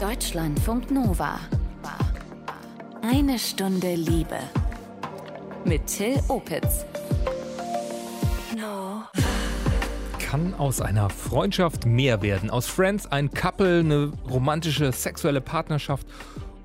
Deutschlandfunk 0.00 0.90
Nova. 0.90 1.38
Eine 3.02 3.38
Stunde 3.38 3.96
Liebe. 3.96 4.38
Mit 5.66 5.88
Till 5.88 6.18
Opitz. 6.28 6.86
Kann 10.18 10.54
aus 10.54 10.80
einer 10.80 11.10
Freundschaft 11.10 11.84
mehr 11.84 12.22
werden? 12.22 12.48
Aus 12.48 12.66
Friends 12.66 13.12
ein 13.12 13.30
Couple, 13.30 13.80
eine 13.80 14.10
romantische 14.30 14.90
sexuelle 14.92 15.42
Partnerschaft? 15.42 16.06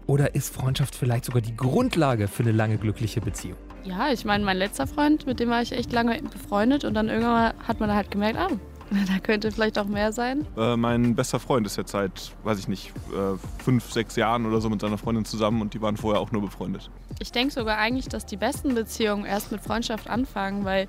Oder 0.08 0.34
ist 0.34 0.56
Freundschaft 0.56 0.96
vielleicht 0.96 1.26
sogar 1.26 1.42
die 1.42 1.58
Grundlage 1.58 2.30
für 2.30 2.44
eine 2.44 2.54
lange 2.54 2.78
glückliche 2.78 3.20
Beziehung? 3.20 3.58
Ja, 3.84 4.14
ich 4.14 4.24
meine, 4.24 4.46
mein 4.46 4.56
letzter 4.56 4.88
Freund, 4.88 5.28
mit 5.28 5.42
dem 5.42 5.50
war 5.50 5.62
ich 5.62 5.74
echt 5.74 5.92
lange 5.92 6.22
befreundet 6.22 6.86
und 6.86 6.94
dann 6.94 7.10
irgendwann 7.10 7.52
hat 7.68 7.82
man 7.82 7.94
halt 7.94 8.12
gemerkt, 8.12 8.40
ah, 8.40 8.48
da 8.90 9.20
könnte 9.20 9.52
vielleicht 9.52 9.78
auch 9.80 9.86
mehr 9.86 10.12
sein. 10.12 10.46
Äh, 10.58 10.78
mein 10.78 11.16
bester 11.16 11.40
Freund 11.40 11.66
ist 11.66 11.76
jetzt 11.76 11.92
seit, 11.92 12.32
weiß 12.44 12.60
ich 12.60 12.68
nicht, 12.68 12.94
äh, 13.12 13.38
fünf, 13.64 13.92
sechs 13.92 14.16
Jahren 14.16 14.46
oder 14.46 14.62
so 14.62 14.70
mit 14.70 14.82
seiner 14.82 14.98
Freundin 14.98 15.26
zusammen 15.26 15.62
und 15.62 15.74
die 15.74 15.82
waren 15.82 15.98
vorher 15.98 16.22
auch 16.22 16.32
nur 16.32 16.42
befreundet. 16.42 16.90
Ich 17.20 17.32
denke 17.32 17.54
sogar 17.54 17.78
eigentlich, 17.78 18.08
dass 18.08 18.26
die 18.26 18.38
besten 18.38 18.76
Beziehungen 18.76 19.26
erst 19.26 19.52
mit 19.52 19.62
Freundschaft 19.62 20.10
anfangen, 20.10 20.66
weil 20.66 20.88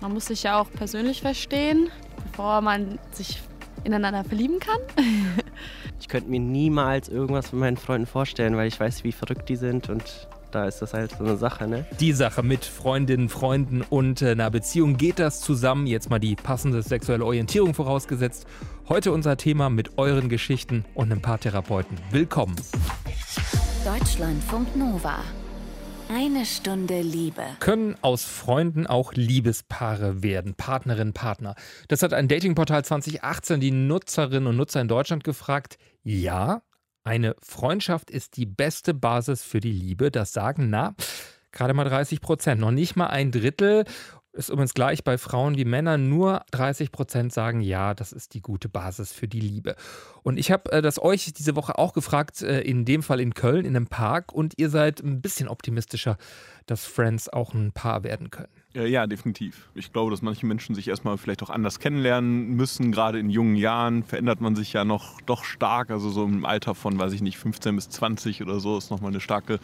man 0.00 0.12
muss 0.12 0.26
sich 0.26 0.42
ja 0.42 0.60
auch 0.60 0.70
persönlich 0.70 1.20
verstehen, 1.20 1.90
bevor 2.30 2.60
man 2.60 2.98
sich 3.12 3.40
ineinander 3.84 4.24
verlieben 4.24 4.58
kann. 4.58 4.80
ich 6.00 6.08
könnte 6.08 6.28
mir 6.28 6.40
niemals 6.40 7.08
irgendwas 7.08 7.50
von 7.50 7.58
meinen 7.60 7.76
Freunden 7.76 8.06
vorstellen, 8.06 8.56
weil 8.56 8.68
ich 8.68 8.78
weiß, 8.78 9.04
wie 9.04 9.12
verrückt 9.12 9.48
die 9.48 9.56
sind 9.56 9.88
und 9.88 10.28
da 10.50 10.66
ist 10.66 10.80
das 10.80 10.94
halt 10.94 11.12
so 11.12 11.24
eine 11.24 11.36
Sache, 11.36 11.66
ne? 11.66 11.86
Die 12.00 12.12
Sache 12.12 12.42
mit 12.42 12.64
Freundinnen, 12.64 13.28
Freunden 13.28 13.82
und 13.82 14.22
äh, 14.22 14.32
einer 14.32 14.50
Beziehung 14.50 14.96
geht 14.96 15.18
das 15.18 15.40
zusammen. 15.40 15.86
Jetzt 15.86 16.10
mal 16.10 16.18
die 16.18 16.36
passende 16.36 16.82
sexuelle 16.82 17.24
Orientierung 17.24 17.74
vorausgesetzt. 17.74 18.46
Heute 18.88 19.12
unser 19.12 19.36
Thema 19.36 19.70
mit 19.70 19.98
euren 19.98 20.28
Geschichten 20.28 20.84
und 20.94 21.12
einem 21.12 21.20
Paartherapeuten. 21.20 21.98
Willkommen. 22.10 22.56
Deutschlandfunk 23.84 24.74
Nova. 24.76 25.18
Eine 26.10 26.46
Stunde 26.46 27.02
Liebe. 27.02 27.42
Können 27.60 27.94
aus 28.00 28.24
Freunden 28.24 28.86
auch 28.86 29.12
Liebespaare 29.12 30.22
werden, 30.22 30.54
Partnerin, 30.54 31.12
Partner? 31.12 31.54
Das 31.88 32.02
hat 32.02 32.14
ein 32.14 32.28
Datingportal 32.28 32.82
2018 32.82 33.60
die 33.60 33.70
Nutzerinnen 33.70 34.46
und 34.46 34.56
Nutzer 34.56 34.80
in 34.80 34.88
Deutschland 34.88 35.22
gefragt. 35.22 35.76
Ja, 36.02 36.62
eine 37.04 37.34
Freundschaft 37.40 38.10
ist 38.10 38.36
die 38.36 38.46
beste 38.46 38.94
Basis 38.94 39.42
für 39.42 39.60
die 39.60 39.72
Liebe. 39.72 40.10
Das 40.10 40.32
sagen, 40.32 40.70
na, 40.70 40.94
gerade 41.52 41.74
mal 41.74 41.84
30 41.84 42.20
Prozent. 42.20 42.60
Noch 42.60 42.70
nicht 42.70 42.96
mal 42.96 43.06
ein 43.06 43.30
Drittel. 43.30 43.84
Ist 44.32 44.50
übrigens 44.50 44.74
gleich 44.74 45.02
bei 45.04 45.18
Frauen 45.18 45.56
wie 45.56 45.64
Männern. 45.64 46.08
Nur 46.08 46.42
30 46.52 46.92
Prozent 46.92 47.32
sagen, 47.32 47.60
ja, 47.60 47.94
das 47.94 48.12
ist 48.12 48.34
die 48.34 48.42
gute 48.42 48.68
Basis 48.68 49.12
für 49.12 49.26
die 49.26 49.40
Liebe. 49.40 49.74
Und 50.22 50.38
ich 50.38 50.52
habe 50.52 50.70
äh, 50.70 50.82
das 50.82 51.02
euch 51.02 51.32
diese 51.32 51.56
Woche 51.56 51.78
auch 51.78 51.92
gefragt, 51.92 52.42
äh, 52.42 52.60
in 52.60 52.84
dem 52.84 53.02
Fall 53.02 53.20
in 53.20 53.34
Köln, 53.34 53.64
in 53.64 53.74
einem 53.74 53.86
Park. 53.86 54.32
Und 54.32 54.54
ihr 54.56 54.70
seid 54.70 55.00
ein 55.00 55.20
bisschen 55.20 55.48
optimistischer, 55.48 56.18
dass 56.66 56.84
Friends 56.84 57.28
auch 57.28 57.54
ein 57.54 57.72
Paar 57.72 58.04
werden 58.04 58.30
können. 58.30 58.52
Ja, 58.74 59.06
definitiv. 59.06 59.70
Ich 59.74 59.92
glaube, 59.92 60.10
dass 60.10 60.20
manche 60.20 60.44
Menschen 60.44 60.74
sich 60.74 60.88
erstmal 60.88 61.16
vielleicht 61.16 61.42
auch 61.42 61.50
anders 61.50 61.80
kennenlernen 61.80 62.54
müssen. 62.54 62.92
Gerade 62.92 63.18
in 63.18 63.30
jungen 63.30 63.56
Jahren 63.56 64.04
verändert 64.04 64.40
man 64.42 64.54
sich 64.56 64.74
ja 64.74 64.84
noch 64.84 65.20
doch 65.22 65.42
stark. 65.44 65.90
Also 65.90 66.10
so 66.10 66.24
im 66.24 66.44
Alter 66.44 66.74
von, 66.74 66.98
weiß 66.98 67.12
ich 67.12 67.22
nicht, 67.22 67.38
15 67.38 67.74
bis 67.74 67.88
20 67.88 68.42
oder 68.42 68.60
so 68.60 68.76
ist 68.76 68.90
nochmal 68.90 69.10
eine 69.10 69.20
starke 69.20 69.58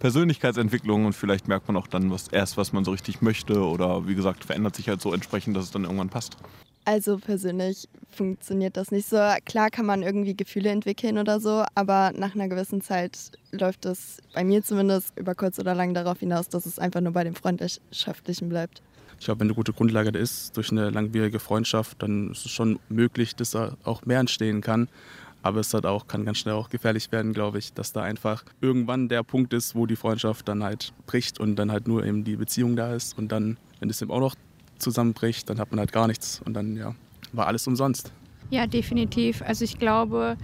Persönlichkeitsentwicklung 0.00 1.04
und 1.04 1.12
vielleicht 1.12 1.48
merkt 1.48 1.68
man 1.68 1.76
auch 1.76 1.86
dann 1.86 2.10
was, 2.10 2.28
erst, 2.28 2.56
was 2.56 2.72
man 2.72 2.84
so 2.84 2.90
richtig 2.90 3.22
möchte 3.22 3.62
oder 3.62 4.06
wie 4.08 4.14
gesagt, 4.14 4.44
verändert 4.44 4.74
sich 4.74 4.88
halt 4.88 5.00
so 5.00 5.12
entsprechend, 5.12 5.56
dass 5.56 5.64
es 5.64 5.70
dann 5.70 5.84
irgendwann 5.84 6.08
passt. 6.08 6.36
Also 6.88 7.18
persönlich 7.18 7.88
funktioniert 8.08 8.76
das 8.76 8.92
nicht 8.92 9.08
so. 9.08 9.18
Klar 9.44 9.70
kann 9.70 9.86
man 9.86 10.04
irgendwie 10.04 10.36
Gefühle 10.36 10.70
entwickeln 10.70 11.18
oder 11.18 11.40
so, 11.40 11.64
aber 11.74 12.12
nach 12.16 12.36
einer 12.36 12.48
gewissen 12.48 12.80
Zeit 12.80 13.32
läuft 13.50 13.86
es 13.86 14.18
bei 14.32 14.44
mir 14.44 14.62
zumindest 14.62 15.12
über 15.18 15.34
kurz 15.34 15.58
oder 15.58 15.74
lang 15.74 15.94
darauf 15.94 16.20
hinaus, 16.20 16.48
dass 16.48 16.64
es 16.64 16.78
einfach 16.78 17.00
nur 17.00 17.12
bei 17.12 17.24
dem 17.24 17.34
Freundschaftlichen 17.34 18.48
bleibt. 18.48 18.82
Ich 19.18 19.24
glaube, 19.24 19.40
wenn 19.40 19.48
eine 19.48 19.56
gute 19.56 19.72
Grundlage 19.72 20.12
da 20.12 20.20
ist, 20.20 20.56
durch 20.56 20.70
eine 20.70 20.90
langwierige 20.90 21.40
Freundschaft, 21.40 22.00
dann 22.04 22.30
ist 22.30 22.46
es 22.46 22.52
schon 22.52 22.78
möglich, 22.88 23.34
dass 23.34 23.50
da 23.50 23.76
auch 23.82 24.06
mehr 24.06 24.20
entstehen 24.20 24.60
kann. 24.60 24.88
Aber 25.42 25.58
es 25.58 25.74
halt 25.74 25.86
auch, 25.86 26.06
kann 26.06 26.24
ganz 26.24 26.38
schnell 26.38 26.54
auch 26.54 26.70
gefährlich 26.70 27.10
werden, 27.10 27.32
glaube 27.32 27.58
ich, 27.58 27.72
dass 27.72 27.92
da 27.92 28.02
einfach 28.02 28.44
irgendwann 28.60 29.08
der 29.08 29.24
Punkt 29.24 29.52
ist, 29.52 29.74
wo 29.74 29.86
die 29.86 29.96
Freundschaft 29.96 30.46
dann 30.46 30.62
halt 30.62 30.92
bricht 31.06 31.40
und 31.40 31.56
dann 31.56 31.72
halt 31.72 31.88
nur 31.88 32.04
eben 32.04 32.22
die 32.22 32.36
Beziehung 32.36 32.76
da 32.76 32.94
ist. 32.94 33.18
Und 33.18 33.32
dann, 33.32 33.56
wenn 33.80 33.90
es 33.90 34.00
eben 34.00 34.12
auch 34.12 34.20
noch 34.20 34.36
zusammenbricht, 34.78 35.48
dann 35.48 35.58
hat 35.58 35.70
man 35.70 35.80
halt 35.80 35.92
gar 35.92 36.06
nichts 36.06 36.40
und 36.44 36.54
dann 36.54 36.76
ja, 36.76 36.94
war 37.32 37.46
alles 37.46 37.66
umsonst. 37.66 38.12
Ja, 38.50 38.66
definitiv. 38.66 39.42
Also 39.42 39.64
ich 39.64 39.78
glaube, 39.78 40.36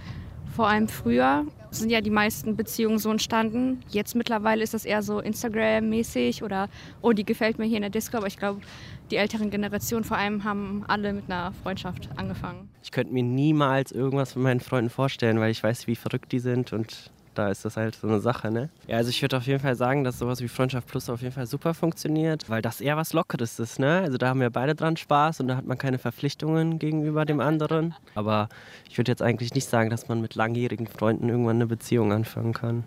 vor 0.55 0.67
allem 0.67 0.87
früher 0.87 1.45
sind 1.71 1.89
ja 1.89 2.01
die 2.01 2.09
meisten 2.09 2.55
Beziehungen 2.55 2.99
so 2.99 3.09
entstanden. 3.09 3.81
Jetzt 3.89 4.15
mittlerweile 4.15 4.61
ist 4.61 4.73
das 4.73 4.85
eher 4.85 5.01
so 5.01 5.19
Instagram-mäßig 5.19 6.43
oder 6.43 6.69
oh, 7.01 7.13
die 7.13 7.23
gefällt 7.23 7.57
mir 7.57 7.65
hier 7.65 7.77
in 7.77 7.81
der 7.81 7.89
Disco. 7.89 8.17
Aber 8.17 8.27
ich 8.27 8.37
glaube, 8.37 8.61
die 9.09 9.15
älteren 9.15 9.49
Generationen 9.49 10.03
vor 10.03 10.17
allem 10.17 10.43
haben 10.43 10.83
alle 10.87 11.13
mit 11.13 11.25
einer 11.25 11.53
Freundschaft 11.63 12.09
angefangen. 12.15 12.69
Ich 12.83 12.91
könnte 12.91 13.13
mir 13.13 13.23
niemals 13.23 13.91
irgendwas 13.91 14.33
von 14.33 14.43
meinen 14.43 14.59
Freunden 14.59 14.89
vorstellen, 14.89 15.39
weil 15.39 15.51
ich 15.51 15.63
weiß, 15.63 15.87
wie 15.87 15.95
verrückt 15.95 16.31
die 16.31 16.39
sind 16.39 16.73
und 16.73 17.11
da 17.33 17.49
ist 17.49 17.65
das 17.65 17.77
halt 17.77 17.95
so 17.95 18.07
eine 18.07 18.19
Sache, 18.19 18.51
ne? 18.51 18.69
Ja, 18.87 18.97
also 18.97 19.09
ich 19.09 19.21
würde 19.21 19.37
auf 19.37 19.45
jeden 19.45 19.59
Fall 19.59 19.75
sagen, 19.75 20.03
dass 20.03 20.19
sowas 20.19 20.41
wie 20.41 20.47
Freundschaft 20.47 20.87
Plus 20.87 21.09
auf 21.09 21.21
jeden 21.21 21.33
Fall 21.33 21.47
super 21.47 21.73
funktioniert, 21.73 22.49
weil 22.49 22.61
das 22.61 22.81
eher 22.81 22.97
was 22.97 23.13
Lockeres 23.13 23.59
ist, 23.59 23.79
ne? 23.79 24.01
Also 24.03 24.17
da 24.17 24.27
haben 24.29 24.39
wir 24.39 24.49
beide 24.49 24.75
dran 24.75 24.97
Spaß 24.97 25.39
und 25.39 25.47
da 25.47 25.55
hat 25.55 25.65
man 25.65 25.77
keine 25.77 25.97
Verpflichtungen 25.97 26.79
gegenüber 26.79 27.25
dem 27.25 27.39
anderen. 27.39 27.95
Aber 28.15 28.49
ich 28.89 28.97
würde 28.97 29.11
jetzt 29.11 29.21
eigentlich 29.21 29.53
nicht 29.53 29.67
sagen, 29.67 29.89
dass 29.89 30.07
man 30.07 30.21
mit 30.21 30.35
langjährigen 30.35 30.87
Freunden 30.87 31.29
irgendwann 31.29 31.57
eine 31.57 31.67
Beziehung 31.67 32.11
anfangen 32.11 32.53
kann. 32.53 32.83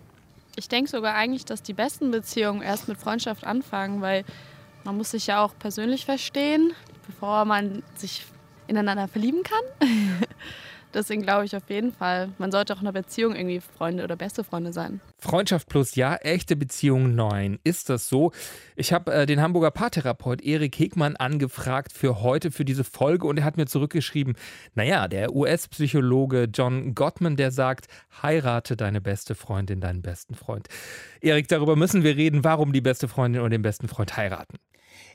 Ich 0.55 0.67
denke 0.67 0.89
sogar 0.89 1.13
eigentlich, 1.13 1.45
dass 1.45 1.61
die 1.61 1.73
besten 1.73 2.09
Beziehungen 2.11 2.61
erst 2.61 2.87
mit 2.87 2.97
Freundschaft 2.97 3.45
anfangen, 3.45 4.01
weil 4.01 4.23
man 4.83 4.97
muss 4.97 5.11
sich 5.11 5.27
ja 5.27 5.43
auch 5.43 5.53
persönlich 5.59 6.05
verstehen, 6.05 6.71
bevor 7.05 7.45
man 7.45 7.83
sich 7.95 8.25
ineinander 8.67 9.07
verlieben 9.07 9.43
kann. 9.43 9.89
Deswegen 10.97 11.21
glaube 11.21 11.45
ich 11.45 11.55
auf 11.55 11.69
jeden 11.69 11.93
Fall, 11.93 12.29
man 12.39 12.51
sollte 12.51 12.73
auch 12.73 12.81
in 12.81 12.87
einer 12.87 12.91
Beziehung 12.91 13.35
irgendwie 13.35 13.59
Freunde 13.61 14.03
oder 14.03 14.15
beste 14.15 14.43
Freunde 14.43 14.73
sein. 14.73 14.99
Freundschaft 15.19 15.69
plus 15.69 15.93
ja, 15.93 16.15
echte 16.15 16.55
Beziehung 16.55 17.13
nein. 17.13 17.59
Ist 17.63 17.91
das 17.91 18.09
so? 18.09 18.31
Ich 18.75 18.91
habe 18.93 19.13
äh, 19.13 19.25
den 19.27 19.39
Hamburger 19.39 19.69
Paartherapeut 19.69 20.41
Erik 20.41 20.79
Hegmann 20.79 21.15
angefragt 21.15 21.93
für 21.93 22.23
heute, 22.23 22.49
für 22.49 22.65
diese 22.65 22.83
Folge 22.83 23.27
und 23.27 23.37
er 23.37 23.45
hat 23.45 23.57
mir 23.57 23.67
zurückgeschrieben, 23.67 24.35
naja, 24.73 25.07
der 25.07 25.35
US-Psychologe 25.35 26.49
John 26.51 26.95
Gottman, 26.95 27.35
der 27.35 27.51
sagt, 27.51 27.85
heirate 28.23 28.75
deine 28.75 28.99
beste 28.99 29.35
Freundin, 29.35 29.79
deinen 29.79 30.01
besten 30.01 30.33
Freund. 30.33 30.67
Erik, 31.21 31.47
darüber 31.47 31.75
müssen 31.75 32.01
wir 32.01 32.15
reden, 32.15 32.43
warum 32.43 32.73
die 32.73 32.81
beste 32.81 33.07
Freundin 33.07 33.43
und 33.43 33.51
den 33.51 33.61
besten 33.61 33.87
Freund 33.87 34.17
heiraten. 34.17 34.57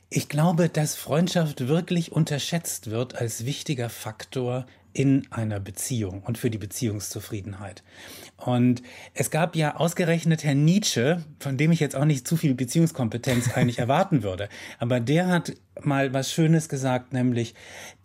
Ich 0.09 0.29
glaube, 0.29 0.69
dass 0.69 0.95
Freundschaft 0.95 1.67
wirklich 1.67 2.13
unterschätzt 2.13 2.89
wird 2.89 3.15
als 3.15 3.45
wichtiger 3.45 3.89
Faktor 3.89 4.65
in 4.93 5.27
einer 5.31 5.59
Beziehung 5.59 6.21
und 6.21 6.37
für 6.37 6.49
die 6.49 6.57
Beziehungszufriedenheit. 6.57 7.83
Und 8.37 8.83
es 9.13 9.31
gab 9.31 9.55
ja 9.55 9.75
ausgerechnet 9.75 10.43
Herrn 10.43 10.63
Nietzsche, 10.63 11.23
von 11.39 11.57
dem 11.57 11.71
ich 11.71 11.79
jetzt 11.79 11.95
auch 11.95 12.05
nicht 12.05 12.27
zu 12.27 12.37
viel 12.37 12.53
Beziehungskompetenz 12.53 13.53
eigentlich 13.53 13.79
erwarten 13.79 14.23
würde, 14.23 14.49
aber 14.79 14.99
der 14.99 15.27
hat 15.27 15.53
mal 15.81 16.13
was 16.13 16.31
Schönes 16.31 16.69
gesagt, 16.69 17.13
nämlich 17.13 17.55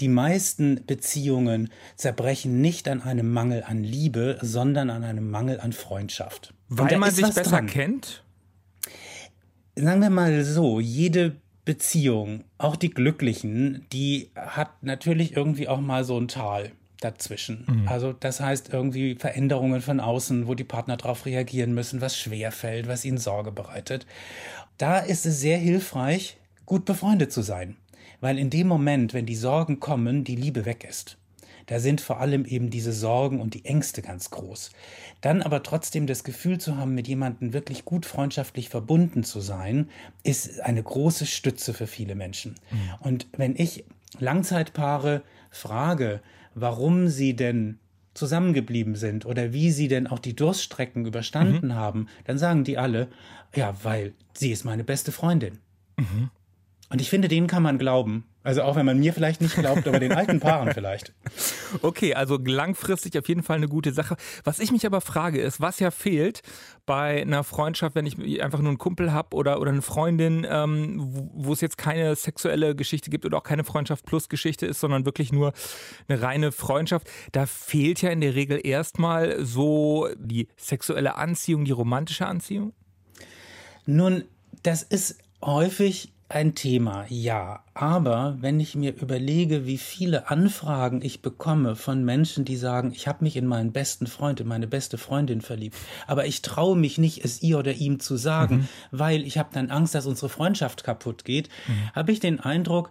die 0.00 0.09
meisten 0.09 0.84
Beziehungen 0.87 1.71
zerbrechen 1.97 2.60
nicht 2.60 2.88
an 2.88 3.03
einem 3.03 3.31
Mangel 3.32 3.62
an 3.62 3.84
Liebe, 3.84 4.38
sondern 4.41 4.91
an 4.91 5.05
einem 5.05 5.31
Mangel 5.31 5.60
an 5.60 5.72
Freundschaft. 5.72 6.55
Weil 6.69 6.99
man 6.99 7.10
sich 7.10 7.26
besser 7.26 7.43
dran. 7.43 7.66
kennt? 7.66 8.25
Sagen 9.76 10.00
wir 10.00 10.10
mal 10.10 10.43
so, 10.44 10.81
jede 10.81 11.37
Beziehung, 11.68 12.44
auch 12.56 12.76
die 12.76 12.88
glücklichen, 12.88 13.84
die 13.92 14.30
hat 14.34 14.82
natürlich 14.82 15.36
irgendwie 15.36 15.68
auch 15.68 15.82
mal 15.82 16.02
so 16.02 16.18
ein 16.18 16.26
Tal 16.26 16.72
dazwischen. 16.98 17.66
Mhm. 17.68 17.88
Also 17.88 18.14
das 18.14 18.40
heißt 18.40 18.72
irgendwie 18.72 19.16
Veränderungen 19.16 19.82
von 19.82 20.00
außen, 20.00 20.46
wo 20.46 20.54
die 20.54 20.64
Partner 20.64 20.96
darauf 20.96 21.26
reagieren 21.26 21.75
müssen, 21.75 22.00
was 22.00 22.16
schwer 22.16 22.52
fällt, 22.52 22.88
was 22.88 23.04
ihnen 23.04 23.19
Sorge 23.19 23.52
bereitet. 23.52 24.06
Da 24.78 24.98
ist 24.98 25.26
es 25.26 25.43
sehr 25.43 25.58
hilfreich, 25.58 26.38
gut 26.64 26.87
befreundet 26.87 27.34
zu 27.34 27.43
sein, 27.43 27.76
weil 28.22 28.38
in 28.38 28.48
dem 28.48 28.66
Moment, 28.66 29.12
wenn 29.12 29.26
die 29.26 29.37
Sorgen 29.37 29.78
kommen, 29.78 30.25
die 30.25 30.37
Liebe 30.37 30.64
weg 30.64 30.87
ist. 30.88 31.19
Da 31.69 31.81
sind 31.81 32.00
vor 32.00 32.19
allem 32.19 32.44
eben 32.47 32.70
diese 32.70 32.93
Sorgen 32.93 33.41
und 33.41 33.55
die 33.55 33.67
Ängste 33.67 34.03
ganz 34.03 34.31
groß. 34.31 34.70
Dann 35.20 35.43
aber 35.43 35.62
trotzdem 35.62 36.06
das 36.06 36.25
Gefühl 36.25 36.59
zu 36.59 36.76
haben, 36.76 36.94
mit 36.94 37.06
jemandem 37.06 37.53
wirklich 37.53 37.85
gut 37.85 38.06
freundschaftlich 38.06 38.70
verbunden 38.70 39.23
zu 39.23 39.41
sein, 39.41 39.91
ist 40.25 40.61
eine 40.61 40.82
große 40.82 41.26
Stütze 41.26 41.75
für 41.75 41.87
viele 41.87 42.15
Menschen. 42.15 42.55
Mhm. 42.70 42.79
Und 43.00 43.26
wenn 43.37 43.55
ich 43.55 43.85
Langzeitpaare 44.19 45.23
frage, 45.50 46.20
warum 46.55 47.09
sie 47.09 47.37
denn 47.37 47.79
zusammengeblieben 48.15 48.94
sind 48.97 49.26
oder 49.26 49.53
wie 49.53 49.70
sie 49.70 49.88
denn 49.88 50.06
auch 50.06 50.19
die 50.19 50.35
Durststrecken 50.35 51.05
überstanden 51.05 51.69
mhm. 51.69 51.75
haben, 51.75 52.09
dann 52.25 52.38
sagen 52.38 52.65
die 52.65 52.79
alle, 52.79 53.09
ja, 53.55 53.76
weil 53.82 54.15
sie 54.32 54.50
ist 54.53 54.65
meine 54.65 54.85
beste 54.85 55.12
Freundin. 55.12 55.59
Mhm. 55.99 56.31
Und 56.88 57.03
ich 57.03 57.11
finde, 57.11 57.29
denen 57.29 57.47
kann 57.47 57.62
man 57.62 57.79
glauben. 57.79 58.25
Also 58.48 58.62
auch 58.62 58.76
wenn 58.76 58.86
man 58.86 58.98
mir 58.98 59.12
vielleicht 59.12 59.42
nicht 59.42 59.56
glaubt, 59.56 59.86
aber 59.86 60.00
den 60.00 60.12
alten 60.12 60.40
Paaren 60.40 60.72
vielleicht. 60.72 61.12
Okay, 61.82 62.14
also 62.14 62.38
langfristig 62.42 63.18
auf 63.18 63.28
jeden 63.28 63.42
Fall 63.42 63.56
eine 63.56 63.68
gute 63.68 63.92
Sache. 63.92 64.16
Was 64.42 64.58
ich 64.58 64.72
mich 64.72 64.86
aber 64.86 65.02
frage, 65.02 65.38
ist, 65.38 65.60
was 65.60 65.80
ja 65.80 65.90
fehlt 65.90 66.40
bei 66.86 67.20
einer 67.20 67.44
Freundschaft, 67.44 67.94
wenn 67.94 68.06
ich 68.06 68.42
einfach 68.42 68.60
nur 68.60 68.70
einen 68.70 68.78
Kumpel 68.78 69.12
habe 69.12 69.36
oder, 69.36 69.60
oder 69.60 69.70
eine 69.70 69.82
Freundin, 69.82 70.46
ähm, 70.48 70.94
wo, 70.98 71.30
wo 71.34 71.52
es 71.52 71.60
jetzt 71.60 71.76
keine 71.76 72.16
sexuelle 72.16 72.74
Geschichte 72.74 73.10
gibt 73.10 73.26
oder 73.26 73.36
auch 73.36 73.42
keine 73.42 73.64
Freundschaft 73.64 74.06
plus 74.06 74.30
Geschichte 74.30 74.64
ist, 74.64 74.80
sondern 74.80 75.04
wirklich 75.04 75.30
nur 75.30 75.52
eine 76.08 76.22
reine 76.22 76.50
Freundschaft. 76.50 77.06
Da 77.32 77.44
fehlt 77.44 78.00
ja 78.00 78.08
in 78.08 78.22
der 78.22 78.34
Regel 78.34 78.58
erstmal 78.64 79.44
so 79.44 80.08
die 80.16 80.48
sexuelle 80.56 81.16
Anziehung, 81.16 81.66
die 81.66 81.72
romantische 81.72 82.26
Anziehung. 82.26 82.72
Nun, 83.84 84.24
das 84.62 84.84
ist 84.84 85.18
häufig 85.42 86.14
ein 86.28 86.54
Thema, 86.54 87.06
ja. 87.08 87.64
Aber 87.72 88.36
wenn 88.40 88.60
ich 88.60 88.75
mir 88.75 88.94
überlege, 88.94 89.64
wie 89.64 89.78
viele 89.78 90.28
Anfragen 90.30 91.00
ich 91.00 91.22
bekomme 91.22 91.75
von 91.75 92.04
Menschen, 92.04 92.44
die 92.44 92.56
sagen, 92.56 92.92
ich 92.94 93.08
habe 93.08 93.25
mich 93.25 93.36
in 93.36 93.46
meinen 93.46 93.72
besten 93.72 94.06
Freund, 94.06 94.40
in 94.40 94.46
meine 94.46 94.66
beste 94.66 94.98
Freundin 94.98 95.40
verliebt, 95.40 95.76
aber 96.06 96.26
ich 96.26 96.42
traue 96.42 96.76
mich 96.76 96.98
nicht, 96.98 97.25
es 97.25 97.42
ihr 97.42 97.58
oder 97.58 97.72
ihm 97.72 97.98
zu 97.98 98.16
sagen, 98.16 98.56
mhm. 98.56 98.69
weil 98.90 99.22
ich 99.22 99.38
habe 99.38 99.48
dann 99.52 99.70
Angst, 99.70 99.94
dass 99.94 100.06
unsere 100.06 100.28
Freundschaft 100.28 100.84
kaputt 100.84 101.25
geht, 101.25 101.48
mhm. 101.66 101.94
habe 101.94 102.12
ich 102.12 102.20
den 102.20 102.40
Eindruck, 102.40 102.90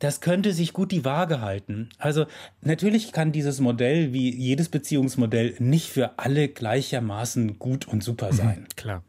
das 0.00 0.20
könnte 0.20 0.52
sich 0.52 0.72
gut 0.72 0.90
die 0.90 1.04
Waage 1.04 1.40
halten. 1.40 1.90
Also 1.98 2.26
natürlich 2.60 3.12
kann 3.12 3.30
dieses 3.30 3.60
Modell 3.60 4.12
wie 4.12 4.34
jedes 4.34 4.68
Beziehungsmodell 4.68 5.54
nicht 5.60 5.88
für 5.88 6.18
alle 6.18 6.48
gleichermaßen 6.48 7.58
gut 7.60 7.86
und 7.86 8.02
super 8.02 8.32
mhm. 8.32 8.36
sein. 8.36 8.60
Mhm, 8.60 8.76
klar. 8.76 9.02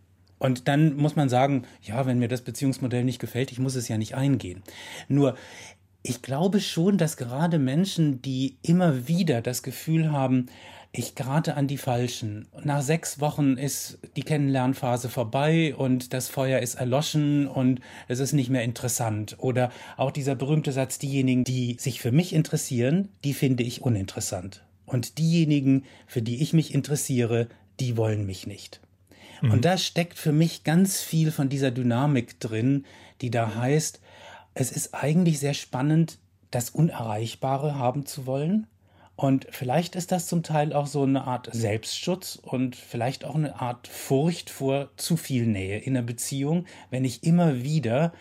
Und 0.46 0.68
dann 0.68 0.96
muss 0.96 1.16
man 1.16 1.28
sagen, 1.28 1.64
ja, 1.82 2.06
wenn 2.06 2.20
mir 2.20 2.28
das 2.28 2.42
Beziehungsmodell 2.42 3.04
nicht 3.04 3.20
gefällt, 3.20 3.52
ich 3.52 3.58
muss 3.58 3.74
es 3.74 3.88
ja 3.88 3.98
nicht 3.98 4.14
eingehen. 4.14 4.62
Nur, 5.08 5.36
ich 6.04 6.22
glaube 6.22 6.60
schon, 6.60 7.00
dass 7.00 7.18
gerade 7.18 7.58
Menschen, 7.58 8.22
die 8.22 8.58
immer 8.62 9.08
wieder 9.08 9.42
das 9.42 9.64
Gefühl 9.64 10.12
haben, 10.12 10.46
ich 10.92 11.16
gerate 11.16 11.58
an 11.58 11.68
die 11.68 11.80
Falschen. 11.80 12.48
Nach 12.64 12.84
sechs 12.84 13.20
Wochen 13.20 13.58
ist 13.58 13.98
die 14.16 14.22
Kennenlernphase 14.22 15.10
vorbei 15.10 15.74
und 15.76 16.14
das 16.14 16.30
Feuer 16.30 16.60
ist 16.60 16.76
erloschen 16.76 17.48
und 17.48 17.82
es 18.08 18.20
ist 18.20 18.34
nicht 18.34 18.52
mehr 18.52 18.64
interessant. 18.64 19.36
Oder 19.40 19.72
auch 19.98 20.12
dieser 20.12 20.36
berühmte 20.36 20.72
Satz, 20.72 21.00
diejenigen, 21.00 21.44
die 21.44 21.76
sich 21.80 22.00
für 22.00 22.12
mich 22.12 22.34
interessieren, 22.34 23.10
die 23.24 23.34
finde 23.34 23.64
ich 23.64 23.82
uninteressant. 23.82 24.64
Und 24.86 25.18
diejenigen, 25.18 25.86
für 26.06 26.22
die 26.22 26.42
ich 26.42 26.54
mich 26.54 26.72
interessiere, 26.74 27.48
die 27.80 27.98
wollen 27.98 28.28
mich 28.28 28.46
nicht. 28.46 28.80
Mhm. 29.42 29.52
Und 29.52 29.66
da 29.66 29.78
steckt 29.78 30.18
für 30.18 30.32
mich 30.32 30.64
ganz 30.64 31.02
viel 31.02 31.32
von 31.32 31.50
dieser 31.50 31.72
Dynamik 31.72 32.40
drin, 32.40 32.86
die 33.22 33.32
da 33.32 33.56
heißt, 33.56 34.02
es 34.54 34.72
ist 34.72 34.94
eigentlich 34.94 35.40
sehr 35.40 35.54
spannend, 35.54 36.18
das 36.52 36.70
Unerreichbare 36.70 37.76
haben 37.78 38.06
zu 38.06 38.26
wollen. 38.26 38.68
Und 39.18 39.48
vielleicht 39.50 39.96
ist 39.96 40.12
das 40.12 40.28
zum 40.28 40.44
Teil 40.44 40.74
auch 40.74 40.88
so 40.88 41.04
eine 41.04 41.26
Art 41.26 41.50
Selbstschutz 41.54 42.38
und 42.42 42.76
vielleicht 42.76 43.24
auch 43.24 43.36
eine 43.36 43.62
Art 43.62 43.88
Furcht 43.88 44.50
vor 44.50 44.90
zu 44.98 45.16
viel 45.16 45.46
Nähe 45.46 45.80
in 45.80 45.96
einer 45.96 46.06
Beziehung, 46.06 46.66
wenn 46.90 47.06
ich 47.06 47.24
immer 47.24 47.64
wieder 47.64 48.14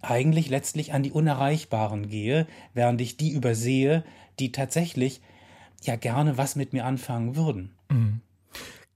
eigentlich 0.00 0.48
letztlich 0.48 0.94
an 0.94 1.02
die 1.02 1.10
Unerreichbaren 1.10 2.08
gehe, 2.08 2.46
während 2.72 3.00
ich 3.02 3.18
die 3.18 3.30
übersehe, 3.32 4.02
die 4.38 4.50
tatsächlich 4.50 5.20
ja 5.82 5.96
gerne 5.96 6.38
was 6.38 6.56
mit 6.56 6.72
mir 6.72 6.86
anfangen 6.86 7.36
würden. 7.36 7.74
Mhm. 7.90 8.20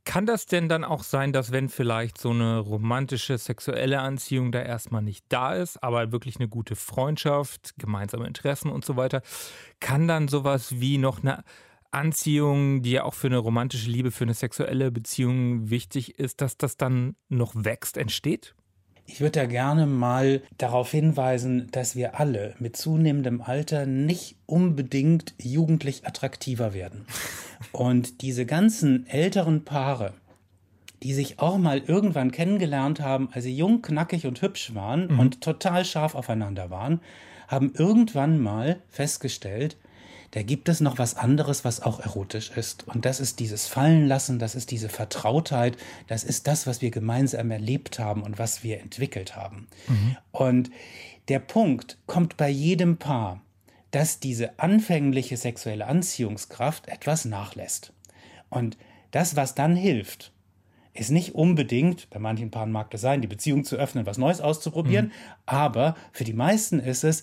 Kann 0.05 0.27
das 0.27 0.45
denn 0.45 0.69
dann 0.69 0.85
auch 0.85 1.03
sein, 1.03 1.33
dass 1.33 1.51
wenn 1.51 1.71
vielleicht 1.71 2.19
so 2.19 2.31
eine 2.31 2.59
romantische 2.59 3.39
sexuelle 3.39 4.01
Anziehung 4.01 4.53
da 4.53 4.61
erstmal 4.61 5.01
nicht 5.01 5.25
da 5.31 5.55
ist, 5.55 5.83
aber 5.83 6.12
wirklich 6.12 6.37
eine 6.37 6.49
gute 6.49 6.77
Freundschaft, 6.77 7.75
gemeinsame 7.79 8.27
Interessen 8.27 8.71
und 8.71 8.85
so 8.85 8.97
weiter, 8.97 9.23
kann 9.81 10.06
dann 10.06 10.29
sowas 10.29 10.79
wie 10.79 10.99
noch 10.99 11.23
eine 11.23 11.43
Anziehung, 11.91 12.83
die 12.83 12.91
ja 12.91 13.05
auch 13.05 13.15
für 13.15 13.29
eine 13.29 13.39
romantische 13.39 13.89
Liebe, 13.91 14.11
für 14.11 14.25
eine 14.25 14.35
sexuelle 14.35 14.91
Beziehung 14.91 15.71
wichtig 15.71 16.19
ist, 16.19 16.43
dass 16.43 16.59
das 16.59 16.77
dann 16.77 17.17
noch 17.29 17.55
wächst, 17.55 17.97
entsteht? 17.97 18.55
Ich 19.06 19.21
würde 19.21 19.41
da 19.41 19.47
gerne 19.47 19.87
mal 19.87 20.43
darauf 20.56 20.91
hinweisen, 20.91 21.69
dass 21.73 21.95
wir 21.95 22.19
alle 22.19 22.55
mit 22.59 22.77
zunehmendem 22.77 23.43
Alter 23.43 23.85
nicht 23.85 24.37
unbedingt 24.47 25.35
jugendlich 25.41 26.06
attraktiver 26.06 26.73
werden. 26.73 27.06
Und 27.73 28.23
diese 28.23 28.47
ganzen 28.47 29.06
älteren 29.06 29.65
Paare, 29.65 30.15
die 31.03 31.12
sich 31.12 31.39
auch 31.39 31.59
mal 31.59 31.83
irgendwann 31.87 32.33
kennengelernt 32.33 33.01
haben, 33.01 33.29
als 33.33 33.45
sie 33.45 33.55
jung, 33.55 33.83
knackig 33.83 34.27
und 34.27 34.41
hübsch 34.41 34.75
waren 34.75 35.09
mhm. 35.09 35.19
und 35.19 35.41
total 35.43 35.85
scharf 35.85 36.15
aufeinander 36.15 36.71
waren, 36.71 37.00
haben 37.47 37.73
irgendwann 37.77 38.41
mal 38.41 38.81
festgestellt, 38.89 39.77
da 40.35 40.43
gibt 40.43 40.69
es 40.69 40.81
noch 40.81 40.99
was 40.99 41.17
anderes, 41.17 41.65
was 41.65 41.81
auch 41.81 42.01
erotisch 42.01 42.51
ist. 42.51 42.89
Und 42.89 43.05
das 43.05 43.21
ist 43.21 43.39
dieses 43.39 43.69
Fallenlassen, 43.69 44.41
das 44.41 44.57
ist 44.57 44.73
diese 44.73 44.89
Vertrautheit, 44.89 45.77
das 46.09 46.25
ist 46.25 46.49
das, 46.49 46.67
was 46.67 46.83
wir 46.83 46.91
gemeinsam 46.91 47.53
erlebt 47.53 48.01
haben 48.01 48.21
und 48.25 48.37
was 48.37 48.65
wir 48.65 48.81
entwickelt 48.81 49.37
haben. 49.37 49.69
Mhm. 49.87 50.17
Und 50.33 50.71
der 51.29 51.39
Punkt 51.39 51.99
kommt 52.07 52.37
bei 52.37 52.49
jedem 52.49 52.97
Paar, 52.97 53.43
dass 53.93 54.19
diese 54.19 54.59
anfängliche 54.59 55.37
sexuelle 55.37 55.87
Anziehungskraft 55.87 56.89
etwas 56.89 57.25
nachlässt. 57.25 57.93
Und 58.51 58.77
das, 59.13 59.37
was 59.37 59.55
dann 59.55 59.77
hilft, 59.77 60.33
ist 60.95 61.13
nicht 61.13 61.37
unbedingt, 61.37 62.11
bei 62.11 62.19
manchen 62.19 62.51
Paaren 62.51 62.73
mag 62.73 62.91
das 62.91 63.03
sein, 63.03 63.21
die 63.21 63.29
Beziehung 63.29 63.63
zu 63.63 63.77
öffnen, 63.77 64.05
was 64.05 64.19
Neues 64.19 64.41
auszuprobieren, 64.41 65.07
mhm. 65.07 65.13
aber 65.47 65.95
für 66.11 66.25
die 66.25 66.33
meisten 66.33 66.81
ist 66.81 67.05
es, 67.05 67.23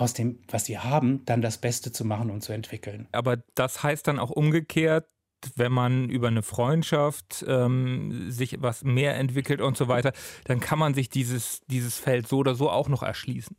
aus 0.00 0.14
dem, 0.14 0.38
was 0.48 0.64
sie 0.64 0.78
haben, 0.78 1.24
dann 1.24 1.42
das 1.42 1.58
Beste 1.58 1.92
zu 1.92 2.04
machen 2.04 2.30
und 2.30 2.42
zu 2.42 2.52
entwickeln. 2.52 3.08
Aber 3.12 3.38
das 3.54 3.82
heißt 3.82 4.06
dann 4.06 4.18
auch 4.18 4.30
umgekehrt, 4.30 5.06
wenn 5.54 5.72
man 5.72 6.08
über 6.08 6.28
eine 6.28 6.42
Freundschaft 6.42 7.44
ähm, 7.46 8.30
sich 8.30 8.56
was 8.60 8.82
mehr 8.82 9.16
entwickelt 9.16 9.60
und 9.60 9.76
so 9.76 9.88
weiter, 9.88 10.12
dann 10.44 10.60
kann 10.60 10.78
man 10.78 10.94
sich 10.94 11.10
dieses, 11.10 11.60
dieses 11.68 11.96
Feld 11.96 12.26
so 12.26 12.38
oder 12.38 12.54
so 12.54 12.70
auch 12.70 12.88
noch 12.88 13.02
erschließen. 13.02 13.56